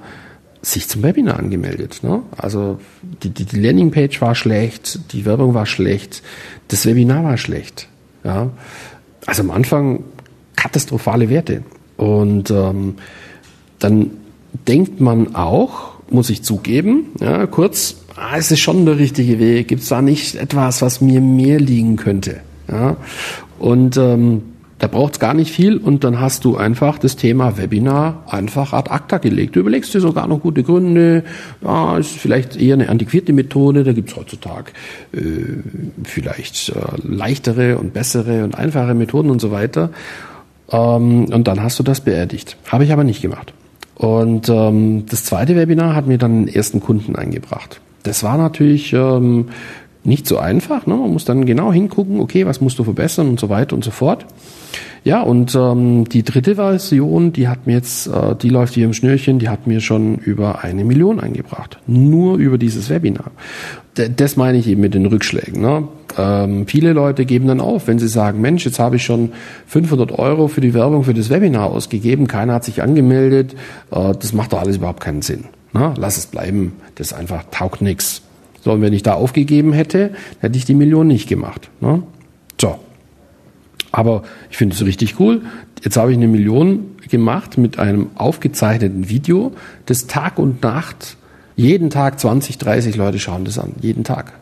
sich 0.60 0.88
zum 0.88 1.02
Webinar 1.02 1.38
angemeldet. 1.38 2.00
Ne? 2.02 2.22
Also 2.36 2.80
die, 3.22 3.30
die, 3.30 3.44
die 3.44 3.60
Landingpage 3.60 4.20
war 4.20 4.34
schlecht, 4.34 5.12
die 5.12 5.24
Werbung 5.24 5.54
war 5.54 5.66
schlecht, 5.66 6.22
das 6.68 6.86
Webinar 6.86 7.22
war 7.22 7.36
schlecht. 7.36 7.88
Ja? 8.24 8.50
Also 9.26 9.42
am 9.42 9.50
Anfang 9.50 10.04
katastrophale 10.56 11.28
Werte. 11.28 11.62
Und 11.96 12.50
ähm, 12.50 12.96
dann 13.78 14.10
denkt 14.66 15.00
man 15.00 15.34
auch, 15.34 15.94
muss 16.10 16.30
ich 16.30 16.42
zugeben, 16.42 17.06
ja, 17.20 17.46
kurz, 17.46 17.96
ah, 18.16 18.36
ist 18.36 18.50
es 18.50 18.60
schon 18.60 18.84
der 18.86 18.98
richtige 18.98 19.38
Weg? 19.38 19.68
Gibt 19.68 19.82
es 19.82 19.88
da 19.88 20.02
nicht 20.02 20.34
etwas, 20.34 20.82
was 20.82 21.00
mir 21.00 21.20
mehr 21.20 21.58
liegen 21.58 21.96
könnte? 21.96 22.40
Ja? 22.68 22.96
Und 23.58 23.96
ähm, 23.96 24.42
da 24.78 24.88
braucht 24.88 25.14
es 25.14 25.18
gar 25.20 25.34
nicht 25.34 25.50
viel 25.50 25.76
und 25.76 26.04
dann 26.04 26.20
hast 26.20 26.44
du 26.44 26.56
einfach 26.56 26.98
das 26.98 27.16
Thema 27.16 27.56
Webinar 27.56 28.24
einfach 28.26 28.72
ad 28.72 28.90
acta 28.90 29.18
gelegt. 29.18 29.56
Du 29.56 29.60
überlegst 29.60 29.94
dir 29.94 30.00
sogar 30.00 30.26
noch 30.26 30.40
gute 30.40 30.62
Gründe. 30.62 31.24
Ja, 31.62 31.96
ist 31.96 32.10
vielleicht 32.10 32.56
eher 32.56 32.74
eine 32.74 32.88
antiquierte 32.88 33.32
Methode. 33.32 33.84
Da 33.84 33.92
gibt 33.92 34.10
es 34.10 34.16
heutzutage 34.16 34.72
äh, 35.12 35.20
vielleicht 36.02 36.70
äh, 36.70 36.74
leichtere 37.02 37.78
und 37.78 37.94
bessere 37.94 38.44
und 38.44 38.58
einfache 38.58 38.94
Methoden 38.94 39.30
und 39.30 39.40
so 39.40 39.52
weiter. 39.52 39.90
Ähm, 40.70 41.26
und 41.32 41.48
dann 41.48 41.62
hast 41.62 41.78
du 41.78 41.82
das 41.82 42.00
beerdigt. 42.00 42.56
Habe 42.66 42.84
ich 42.84 42.92
aber 42.92 43.04
nicht 43.04 43.22
gemacht. 43.22 43.54
Und 43.94 44.48
ähm, 44.48 45.06
das 45.08 45.24
zweite 45.24 45.54
Webinar 45.54 45.94
hat 45.94 46.08
mir 46.08 46.18
dann 46.18 46.46
den 46.46 46.54
ersten 46.54 46.80
Kunden 46.80 47.14
eingebracht. 47.14 47.80
Das 48.02 48.22
war 48.22 48.36
natürlich 48.36 48.92
ähm, 48.92 49.46
nicht 50.04 50.26
so 50.26 50.38
einfach. 50.38 50.86
Ne? 50.86 50.94
Man 50.94 51.12
muss 51.12 51.24
dann 51.24 51.46
genau 51.46 51.72
hingucken, 51.72 52.20
okay, 52.20 52.46
was 52.46 52.60
musst 52.60 52.78
du 52.78 52.84
verbessern 52.84 53.28
und 53.28 53.40
so 53.40 53.48
weiter 53.48 53.74
und 53.74 53.84
so 53.84 53.90
fort. 53.90 54.26
Ja, 55.04 55.20
und 55.20 55.54
ähm, 55.54 56.08
die 56.08 56.22
dritte 56.22 56.54
Version, 56.54 57.32
die 57.32 57.48
hat 57.48 57.66
mir 57.66 57.74
jetzt, 57.74 58.06
äh, 58.06 58.34
die 58.34 58.48
läuft 58.48 58.72
hier 58.72 58.86
im 58.86 58.94
Schnürchen, 58.94 59.38
die 59.38 59.50
hat 59.50 59.66
mir 59.66 59.80
schon 59.80 60.16
über 60.16 60.64
eine 60.64 60.82
Million 60.84 61.20
eingebracht. 61.20 61.78
Nur 61.86 62.38
über 62.38 62.56
dieses 62.56 62.88
Webinar. 62.88 63.30
D 63.98 64.08
das 64.16 64.36
meine 64.36 64.56
ich 64.56 64.66
eben 64.66 64.80
mit 64.80 64.94
den 64.94 65.04
Rückschlägen. 65.04 65.60
Ne? 65.60 65.88
Ähm, 66.16 66.66
viele 66.66 66.94
Leute 66.94 67.26
geben 67.26 67.46
dann 67.48 67.60
auf, 67.60 67.86
wenn 67.86 67.98
sie 67.98 68.08
sagen, 68.08 68.40
Mensch, 68.40 68.64
jetzt 68.64 68.78
habe 68.78 68.96
ich 68.96 69.04
schon 69.04 69.32
500 69.66 70.18
Euro 70.18 70.48
für 70.48 70.62
die 70.62 70.72
Werbung 70.72 71.04
für 71.04 71.14
das 71.14 71.28
Webinar 71.28 71.70
ausgegeben, 71.70 72.26
keiner 72.26 72.54
hat 72.54 72.64
sich 72.64 72.82
angemeldet, 72.82 73.54
äh, 73.90 74.14
das 74.18 74.32
macht 74.32 74.54
doch 74.54 74.60
alles 74.60 74.76
überhaupt 74.76 75.00
keinen 75.00 75.20
Sinn. 75.20 75.44
Ne? 75.74 75.92
Lass 75.98 76.16
es 76.16 76.26
bleiben, 76.26 76.72
das 76.94 77.12
einfach 77.12 77.44
taugt 77.50 77.82
nichts. 77.82 78.22
So, 78.64 78.72
und 78.72 78.81
wenn 78.81 78.94
ich 78.94 79.03
da 79.03 79.12
aufgegeben 79.12 79.74
hätte, 79.74 80.14
hätte 80.40 80.57
ich 80.57 80.64
die 80.64 80.74
Million 80.74 81.07
nicht 81.07 81.29
gemacht. 81.29 81.68
Ne? 81.81 82.03
So, 82.59 82.77
aber 83.92 84.22
ich 84.50 84.57
finde 84.57 84.74
es 84.74 84.85
richtig 84.85 85.20
cool. 85.20 85.42
Jetzt 85.83 85.98
habe 85.98 86.11
ich 86.11 86.16
eine 86.16 86.29
Million 86.29 86.87
gemacht 87.11 87.59
mit 87.59 87.79
einem 87.79 88.09
aufgezeichneten 88.14 89.11
Video, 89.11 89.53
das 89.85 90.07
Tag 90.07 90.38
und 90.38 90.62
Nacht, 90.62 91.18
jeden 91.57 91.90
Tag 91.90 92.18
20, 92.18 92.59
30 92.59 92.96
Leute 92.96 93.18
schauen 93.18 93.44
das 93.44 93.59
an. 93.59 93.74
Jeden 93.81 94.03
Tag. 94.03 94.33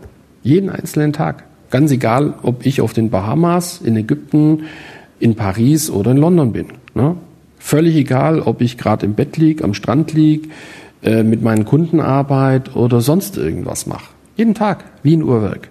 Jeden 0.43 0.71
einzelnen 0.71 1.13
Tag. 1.13 1.45
Ganz 1.71 1.91
egal, 1.91 2.35
ob 2.43 2.65
ich 2.65 2.81
auf 2.81 2.93
den 2.93 3.11
Bahamas, 3.11 3.81
in 3.83 3.97
Ägypten, 3.97 4.65
in 5.19 5.35
Paris 5.35 5.91
oder 5.91 6.13
in 6.13 6.17
London 6.17 6.53
bin. 6.53 6.69
Ne? 6.95 7.17
Völlig 7.59 7.97
egal, 7.97 8.41
ob 8.41 8.61
ich 8.61 8.79
gerade 8.79 9.05
im 9.05 9.15
Bett 9.15 9.37
lieg, 9.37 9.63
am 9.63 9.75
Strand 9.75 10.13
lieg, 10.13 10.51
äh, 11.03 11.23
mit 11.23 11.43
meinen 11.43 11.65
Kunden 11.65 12.01
arbeite 12.01 12.73
oder 12.73 13.01
sonst 13.01 13.37
irgendwas 13.37 13.87
mache. 13.87 14.11
Jeden 14.37 14.55
Tag, 14.55 14.85
wie 15.03 15.17
ein 15.17 15.23
Uhrwerk. 15.23 15.69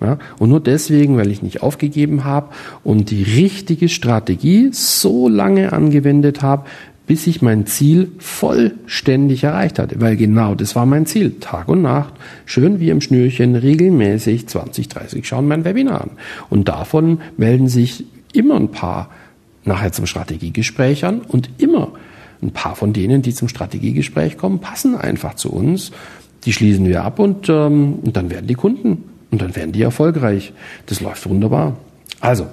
Ja, 0.00 0.18
und 0.38 0.50
nur 0.50 0.60
deswegen, 0.60 1.16
weil 1.16 1.30
ich 1.30 1.42
nicht 1.42 1.62
aufgegeben 1.62 2.24
habe 2.24 2.50
und 2.82 3.10
die 3.10 3.22
richtige 3.22 3.88
Strategie 3.88 4.70
so 4.72 5.28
lange 5.28 5.72
angewendet 5.72 6.42
habe, 6.42 6.64
bis 7.06 7.26
ich 7.26 7.42
mein 7.42 7.66
Ziel 7.66 8.12
vollständig 8.18 9.44
erreicht 9.44 9.78
hatte. 9.78 10.00
Weil 10.00 10.16
genau 10.16 10.54
das 10.54 10.74
war 10.74 10.86
mein 10.86 11.06
Ziel. 11.06 11.36
Tag 11.40 11.68
und 11.68 11.82
Nacht, 11.82 12.14
schön 12.46 12.80
wie 12.80 12.90
im 12.90 13.00
Schnürchen, 13.00 13.54
regelmäßig 13.56 14.46
20, 14.46 14.88
30 14.88 15.26
schauen 15.26 15.46
mein 15.46 15.64
Webinar 15.64 16.02
an. 16.02 16.10
Und 16.50 16.68
davon 16.68 17.20
melden 17.36 17.68
sich 17.68 18.04
immer 18.32 18.56
ein 18.56 18.70
paar 18.70 19.10
nachher 19.64 19.92
zum 19.92 20.06
Strategiegespräch 20.06 21.04
an 21.04 21.20
und 21.20 21.50
immer 21.58 21.92
ein 22.44 22.52
paar 22.52 22.76
von 22.76 22.92
denen, 22.92 23.22
die 23.22 23.34
zum 23.34 23.48
Strategiegespräch 23.48 24.36
kommen, 24.36 24.60
passen 24.60 24.96
einfach 24.96 25.34
zu 25.34 25.52
uns. 25.52 25.90
Die 26.44 26.52
schließen 26.52 26.86
wir 26.86 27.04
ab 27.04 27.18
und, 27.18 27.48
ähm, 27.48 27.94
und 28.02 28.16
dann 28.16 28.30
werden 28.30 28.46
die 28.46 28.54
Kunden 28.54 29.04
und 29.30 29.40
dann 29.40 29.56
werden 29.56 29.72
die 29.72 29.82
erfolgreich. 29.82 30.52
Das 30.86 31.00
läuft 31.00 31.28
wunderbar. 31.28 31.76
Also, 32.20 32.46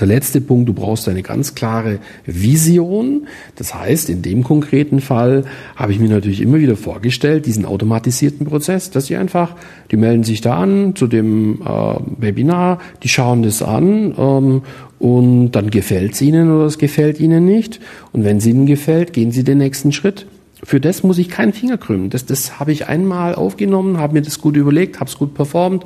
der 0.00 0.06
letzte 0.06 0.40
Punkt, 0.40 0.68
du 0.68 0.72
brauchst 0.72 1.08
eine 1.08 1.22
ganz 1.22 1.54
klare 1.54 1.98
Vision. 2.24 3.26
Das 3.56 3.74
heißt, 3.74 4.08
in 4.08 4.22
dem 4.22 4.42
konkreten 4.42 5.00
Fall 5.00 5.44
habe 5.76 5.92
ich 5.92 6.00
mir 6.00 6.08
natürlich 6.08 6.40
immer 6.40 6.58
wieder 6.58 6.76
vorgestellt, 6.76 7.46
diesen 7.46 7.66
automatisierten 7.66 8.46
Prozess, 8.46 8.90
dass 8.90 9.06
sie 9.06 9.16
einfach, 9.16 9.54
die 9.90 9.96
melden 9.96 10.24
sich 10.24 10.40
da 10.40 10.56
an 10.56 10.96
zu 10.96 11.06
dem 11.06 11.60
äh, 11.62 11.96
Webinar, 12.18 12.78
die 13.02 13.08
schauen 13.08 13.42
das 13.42 13.62
an 13.62 14.14
ähm, 14.16 14.62
und 14.98 15.52
dann 15.52 15.70
gefällt 15.70 16.14
es 16.14 16.22
ihnen 16.22 16.50
oder 16.50 16.64
es 16.64 16.78
gefällt 16.78 17.20
ihnen 17.20 17.44
nicht. 17.44 17.78
Und 18.12 18.24
wenn 18.24 18.38
es 18.38 18.46
ihnen 18.46 18.64
gefällt, 18.64 19.12
gehen 19.12 19.32
sie 19.32 19.44
den 19.44 19.58
nächsten 19.58 19.92
Schritt. 19.92 20.26
Für 20.64 20.80
das 20.80 21.02
muss 21.02 21.18
ich 21.18 21.28
keinen 21.28 21.52
Finger 21.52 21.76
krümmen. 21.76 22.10
Das, 22.10 22.24
das 22.24 22.58
habe 22.58 22.72
ich 22.72 22.88
einmal 22.88 23.34
aufgenommen, 23.34 23.98
habe 23.98 24.14
mir 24.14 24.22
das 24.22 24.40
gut 24.40 24.56
überlegt, 24.56 24.98
habe 24.98 25.10
es 25.10 25.18
gut 25.18 25.34
performt 25.34 25.84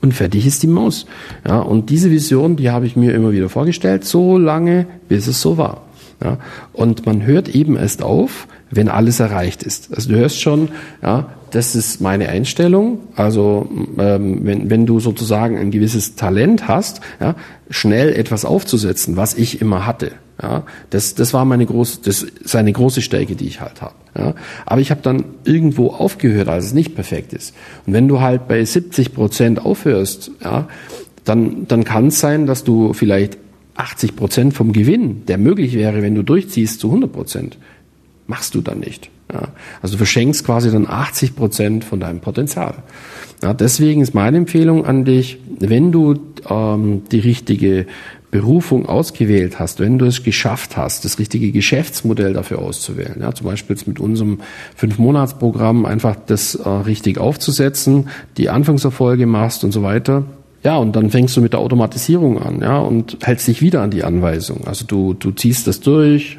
und 0.00 0.14
fertig 0.14 0.46
ist 0.46 0.62
die 0.62 0.68
Maus. 0.68 1.06
Ja, 1.46 1.58
und 1.58 1.90
diese 1.90 2.10
Vision, 2.10 2.56
die 2.56 2.70
habe 2.70 2.86
ich 2.86 2.96
mir 2.96 3.12
immer 3.12 3.32
wieder 3.32 3.48
vorgestellt, 3.48 4.04
so 4.04 4.38
lange, 4.38 4.86
bis 5.08 5.26
es 5.26 5.40
so 5.40 5.58
war. 5.58 5.82
Ja, 6.22 6.38
und 6.72 7.06
man 7.06 7.24
hört 7.24 7.48
eben 7.48 7.76
erst 7.76 8.02
auf, 8.02 8.46
wenn 8.70 8.88
alles 8.88 9.20
erreicht 9.20 9.62
ist. 9.62 9.92
Also 9.94 10.10
du 10.10 10.16
hörst 10.16 10.40
schon, 10.40 10.68
ja, 11.02 11.30
das 11.50 11.74
ist 11.74 12.00
meine 12.00 12.28
Einstellung. 12.28 12.98
Also 13.16 13.68
ähm, 13.98 14.40
wenn, 14.44 14.70
wenn 14.70 14.86
du 14.86 15.00
sozusagen 15.00 15.58
ein 15.58 15.70
gewisses 15.70 16.14
Talent 16.14 16.68
hast, 16.68 17.00
ja, 17.20 17.34
schnell 17.68 18.12
etwas 18.12 18.44
aufzusetzen, 18.44 19.16
was 19.16 19.34
ich 19.34 19.60
immer 19.60 19.86
hatte, 19.86 20.12
Ja, 20.42 20.64
das, 20.88 21.14
das 21.14 21.34
war 21.34 21.44
meine 21.44 21.66
große, 21.66 22.00
das 22.04 22.22
ist 22.22 22.56
eine 22.56 22.72
große 22.72 23.02
Stärke, 23.02 23.36
die 23.36 23.46
ich 23.46 23.60
halt 23.60 23.82
habe. 23.82 23.94
Ja, 24.16 24.34
aber 24.64 24.80
ich 24.80 24.90
habe 24.90 25.02
dann 25.02 25.24
irgendwo 25.44 25.88
aufgehört, 25.88 26.48
als 26.48 26.66
es 26.66 26.72
nicht 26.72 26.94
perfekt 26.94 27.32
ist. 27.32 27.54
Und 27.86 27.92
wenn 27.92 28.08
du 28.08 28.20
halt 28.20 28.48
bei 28.48 28.64
70 28.64 29.14
Prozent 29.14 29.64
aufhörst, 29.64 30.30
ja, 30.42 30.68
dann, 31.24 31.66
dann 31.68 31.84
kann 31.84 32.06
es 32.06 32.20
sein, 32.20 32.46
dass 32.46 32.64
du 32.64 32.92
vielleicht 32.92 33.38
80 33.76 34.16
Prozent 34.16 34.54
vom 34.54 34.72
Gewinn, 34.72 35.26
der 35.26 35.38
möglich 35.38 35.74
wäre, 35.74 36.02
wenn 36.02 36.14
du 36.14 36.22
durchziehst, 36.22 36.80
zu 36.80 36.88
100 36.88 37.12
Prozent, 37.12 37.58
machst 38.26 38.54
du 38.54 38.60
dann 38.62 38.80
nicht. 38.80 39.10
Ja, 39.32 39.48
also 39.80 39.94
du 39.94 39.98
verschenkst 39.98 40.44
quasi 40.44 40.72
dann 40.72 40.86
80 40.88 41.36
Prozent 41.36 41.84
von 41.84 42.00
deinem 42.00 42.20
Potenzial. 42.20 42.82
Ja, 43.42 43.54
deswegen 43.54 44.00
ist 44.00 44.14
meine 44.14 44.38
Empfehlung 44.38 44.86
an 44.86 45.04
dich, 45.04 45.38
wenn 45.58 45.92
du 45.92 46.14
ähm, 46.48 47.02
die 47.12 47.20
richtige 47.20 47.86
Berufung 48.30 48.86
ausgewählt 48.86 49.58
hast, 49.58 49.80
wenn 49.80 49.98
du 49.98 50.06
es 50.06 50.22
geschafft 50.22 50.76
hast, 50.76 51.04
das 51.04 51.18
richtige 51.18 51.50
Geschäftsmodell 51.50 52.32
dafür 52.32 52.60
auszuwählen, 52.60 53.16
ja, 53.20 53.34
zum 53.34 53.46
Beispiel 53.46 53.74
jetzt 53.74 53.88
mit 53.88 53.98
unserem 53.98 54.40
Fünf-Monats-Programm 54.76 55.84
einfach 55.84 56.16
das 56.26 56.54
äh, 56.54 56.68
richtig 56.68 57.18
aufzusetzen, 57.18 58.08
die 58.36 58.48
Anfangserfolge 58.48 59.26
machst 59.26 59.64
und 59.64 59.72
so 59.72 59.82
weiter, 59.82 60.24
ja, 60.62 60.76
und 60.76 60.94
dann 60.94 61.10
fängst 61.10 61.36
du 61.36 61.40
mit 61.40 61.54
der 61.54 61.60
Automatisierung 61.60 62.40
an, 62.40 62.60
ja, 62.60 62.78
und 62.78 63.18
hältst 63.22 63.48
dich 63.48 63.62
wieder 63.62 63.82
an 63.82 63.90
die 63.90 64.04
Anweisung. 64.04 64.66
Also 64.66 64.84
du, 64.86 65.14
du 65.14 65.32
ziehst 65.32 65.66
das 65.66 65.80
durch, 65.80 66.38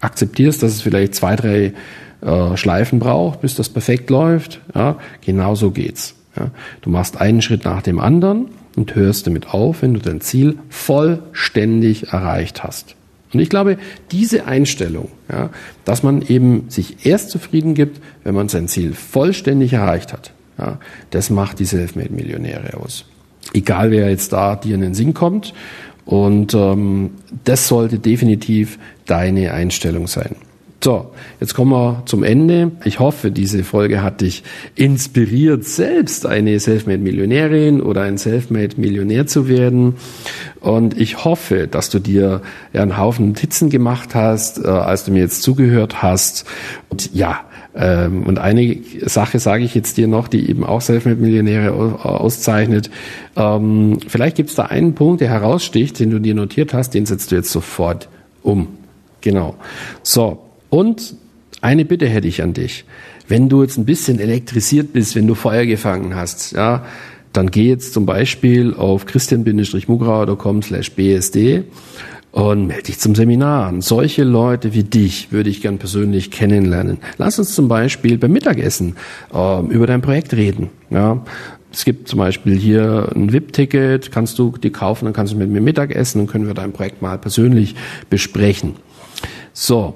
akzeptierst, 0.00 0.62
dass 0.62 0.72
es 0.72 0.80
vielleicht 0.80 1.14
zwei, 1.14 1.36
drei 1.36 1.74
äh, 2.20 2.56
Schleifen 2.56 3.00
braucht, 3.00 3.42
bis 3.42 3.54
das 3.54 3.68
perfekt 3.68 4.08
läuft, 4.08 4.60
ja, 4.74 4.96
genau 5.24 5.54
so 5.54 5.72
geht's. 5.72 6.14
Ja. 6.36 6.50
Du 6.80 6.90
machst 6.90 7.20
einen 7.20 7.42
Schritt 7.42 7.64
nach 7.64 7.82
dem 7.82 7.98
anderen 8.00 8.46
und 8.78 8.94
hörst 8.94 9.26
damit 9.26 9.52
auf, 9.52 9.82
wenn 9.82 9.94
du 9.94 10.00
dein 10.00 10.20
Ziel 10.20 10.56
vollständig 10.68 12.12
erreicht 12.12 12.62
hast. 12.62 12.94
Und 13.32 13.40
ich 13.40 13.50
glaube, 13.50 13.76
diese 14.12 14.46
Einstellung, 14.46 15.08
ja, 15.30 15.50
dass 15.84 16.02
man 16.02 16.22
eben 16.22 16.70
sich 16.70 17.04
erst 17.04 17.30
zufrieden 17.30 17.74
gibt, 17.74 18.00
wenn 18.24 18.34
man 18.34 18.48
sein 18.48 18.68
Ziel 18.68 18.94
vollständig 18.94 19.72
erreicht 19.72 20.12
hat, 20.12 20.32
ja, 20.58 20.78
das 21.10 21.28
macht 21.28 21.58
die 21.58 21.64
Selfmade-Millionäre 21.64 22.78
aus. 22.78 23.04
Egal, 23.52 23.90
wer 23.90 24.08
jetzt 24.08 24.32
da 24.32 24.56
dir 24.56 24.76
in 24.76 24.80
den 24.80 24.94
Sinn 24.94 25.12
kommt. 25.12 25.54
Und 26.04 26.54
ähm, 26.54 27.10
das 27.44 27.68
sollte 27.68 27.98
definitiv 27.98 28.78
deine 29.06 29.52
Einstellung 29.52 30.06
sein. 30.06 30.36
So, 30.80 31.10
jetzt 31.40 31.54
kommen 31.54 31.72
wir 31.72 32.02
zum 32.06 32.22
Ende. 32.22 32.70
Ich 32.84 33.00
hoffe, 33.00 33.32
diese 33.32 33.64
Folge 33.64 34.00
hat 34.00 34.20
dich 34.20 34.44
inspiriert, 34.76 35.64
selbst 35.64 36.24
eine 36.24 36.60
Selfmade-Millionärin 36.60 37.80
oder 37.80 38.02
ein 38.02 38.16
Selfmade-Millionär 38.16 39.26
zu 39.26 39.48
werden. 39.48 39.96
Und 40.60 40.96
ich 40.96 41.24
hoffe, 41.24 41.66
dass 41.66 41.90
du 41.90 41.98
dir 41.98 42.42
einen 42.72 42.96
Haufen 42.96 43.26
Notizen 43.26 43.70
gemacht 43.70 44.14
hast, 44.14 44.64
äh, 44.64 44.68
als 44.68 45.04
du 45.04 45.10
mir 45.10 45.18
jetzt 45.18 45.42
zugehört 45.42 46.00
hast. 46.00 46.44
Und 46.90 47.12
ja, 47.12 47.40
ähm, 47.74 48.22
und 48.22 48.38
eine 48.38 48.78
Sache 49.04 49.40
sage 49.40 49.64
ich 49.64 49.74
jetzt 49.74 49.96
dir 49.96 50.06
noch, 50.06 50.28
die 50.28 50.48
eben 50.48 50.62
auch 50.62 50.80
Selfmade-Millionäre 50.80 51.72
auszeichnet. 52.04 52.88
Ähm, 53.34 53.98
vielleicht 54.06 54.36
gibt 54.36 54.50
es 54.50 54.54
da 54.54 54.66
einen 54.66 54.94
Punkt, 54.94 55.22
der 55.22 55.30
heraussticht, 55.30 55.98
den 55.98 56.10
du 56.10 56.20
dir 56.20 56.36
notiert 56.36 56.72
hast, 56.72 56.94
den 56.94 57.04
setzt 57.04 57.32
du 57.32 57.34
jetzt 57.34 57.50
sofort 57.50 58.08
um. 58.44 58.68
Genau. 59.20 59.56
So, 60.04 60.47
und 60.70 61.14
eine 61.60 61.84
Bitte 61.84 62.06
hätte 62.08 62.28
ich 62.28 62.42
an 62.42 62.52
dich. 62.52 62.84
Wenn 63.26 63.48
du 63.48 63.62
jetzt 63.62 63.78
ein 63.78 63.84
bisschen 63.84 64.20
elektrisiert 64.20 64.92
bist, 64.92 65.16
wenn 65.16 65.26
du 65.26 65.34
Feuer 65.34 65.66
gefangen 65.66 66.14
hast, 66.14 66.52
ja, 66.52 66.84
dann 67.32 67.50
geh 67.50 67.68
jetzt 67.68 67.92
zum 67.92 68.06
Beispiel 68.06 68.74
auf 68.74 69.06
christian-mugrauer.com 69.06 70.62
slash 70.62 70.92
bsd 70.92 71.64
und 72.30 72.66
melde 72.66 72.84
dich 72.84 72.98
zum 72.98 73.14
Seminar 73.14 73.66
an. 73.66 73.80
Solche 73.80 74.24
Leute 74.24 74.74
wie 74.74 74.84
dich 74.84 75.32
würde 75.32 75.50
ich 75.50 75.60
gern 75.60 75.78
persönlich 75.78 76.30
kennenlernen. 76.30 76.98
Lass 77.16 77.38
uns 77.38 77.54
zum 77.54 77.68
Beispiel 77.68 78.18
beim 78.18 78.32
Mittagessen 78.32 78.96
äh, 79.34 79.60
über 79.66 79.86
dein 79.86 80.00
Projekt 80.00 80.34
reden. 80.34 80.70
Ja, 80.90 81.22
es 81.72 81.84
gibt 81.84 82.08
zum 82.08 82.18
Beispiel 82.18 82.56
hier 82.56 83.10
ein 83.14 83.32
VIP-Ticket, 83.32 84.10
kannst 84.10 84.38
du 84.38 84.52
dir 84.52 84.72
kaufen, 84.72 85.04
dann 85.04 85.14
kannst 85.14 85.32
du 85.32 85.36
mit 85.36 85.50
mir 85.50 85.60
Mittagessen, 85.60 86.20
dann 86.20 86.26
können 86.26 86.46
wir 86.46 86.54
dein 86.54 86.72
Projekt 86.72 87.02
mal 87.02 87.18
persönlich 87.18 87.74
besprechen. 88.08 88.76
So, 89.52 89.94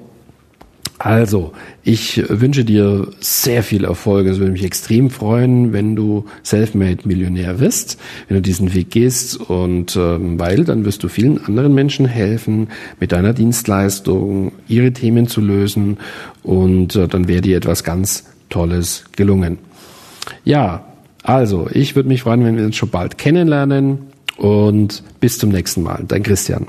also, 1.05 1.51
ich 1.83 2.23
wünsche 2.29 2.65
dir 2.65 3.09
sehr 3.19 3.65
viel 3.65 3.83
Erfolg. 3.83 4.25
Es 4.29 4.38
würde 4.38 4.53
mich 4.53 4.62
extrem 4.62 5.11
freuen, 5.11 5.73
wenn 5.73 5.97
du 5.97 6.27
Selfmade-Millionär 6.45 7.59
wirst, 7.59 7.99
wenn 8.29 8.37
du 8.37 8.41
diesen 8.41 8.73
Weg 8.73 8.91
gehst 8.91 9.37
und 9.37 9.97
ähm, 9.97 10.38
weil 10.38 10.62
dann 10.62 10.85
wirst 10.85 11.03
du 11.03 11.09
vielen 11.09 11.45
anderen 11.45 11.75
Menschen 11.75 12.07
helfen, 12.07 12.69
mit 13.01 13.11
deiner 13.11 13.33
Dienstleistung 13.33 14.53
ihre 14.69 14.93
Themen 14.93 15.27
zu 15.27 15.41
lösen 15.41 15.97
und 16.45 16.95
äh, 16.95 17.09
dann 17.09 17.27
wäre 17.27 17.41
dir 17.41 17.57
etwas 17.57 17.83
ganz 17.83 18.27
Tolles 18.49 19.07
gelungen. 19.11 19.59
Ja, 20.45 20.85
also, 21.25 21.69
ich 21.73 21.97
würde 21.97 22.11
mich 22.11 22.23
freuen, 22.23 22.45
wenn 22.45 22.57
wir 22.57 22.65
uns 22.65 22.77
schon 22.77 22.91
bald 22.91 23.19
kennenlernen 23.19 23.99
und 24.37 25.03
bis 25.19 25.37
zum 25.38 25.51
nächsten 25.51 25.83
Mal. 25.83 26.05
Dein 26.07 26.23
Christian. 26.23 26.69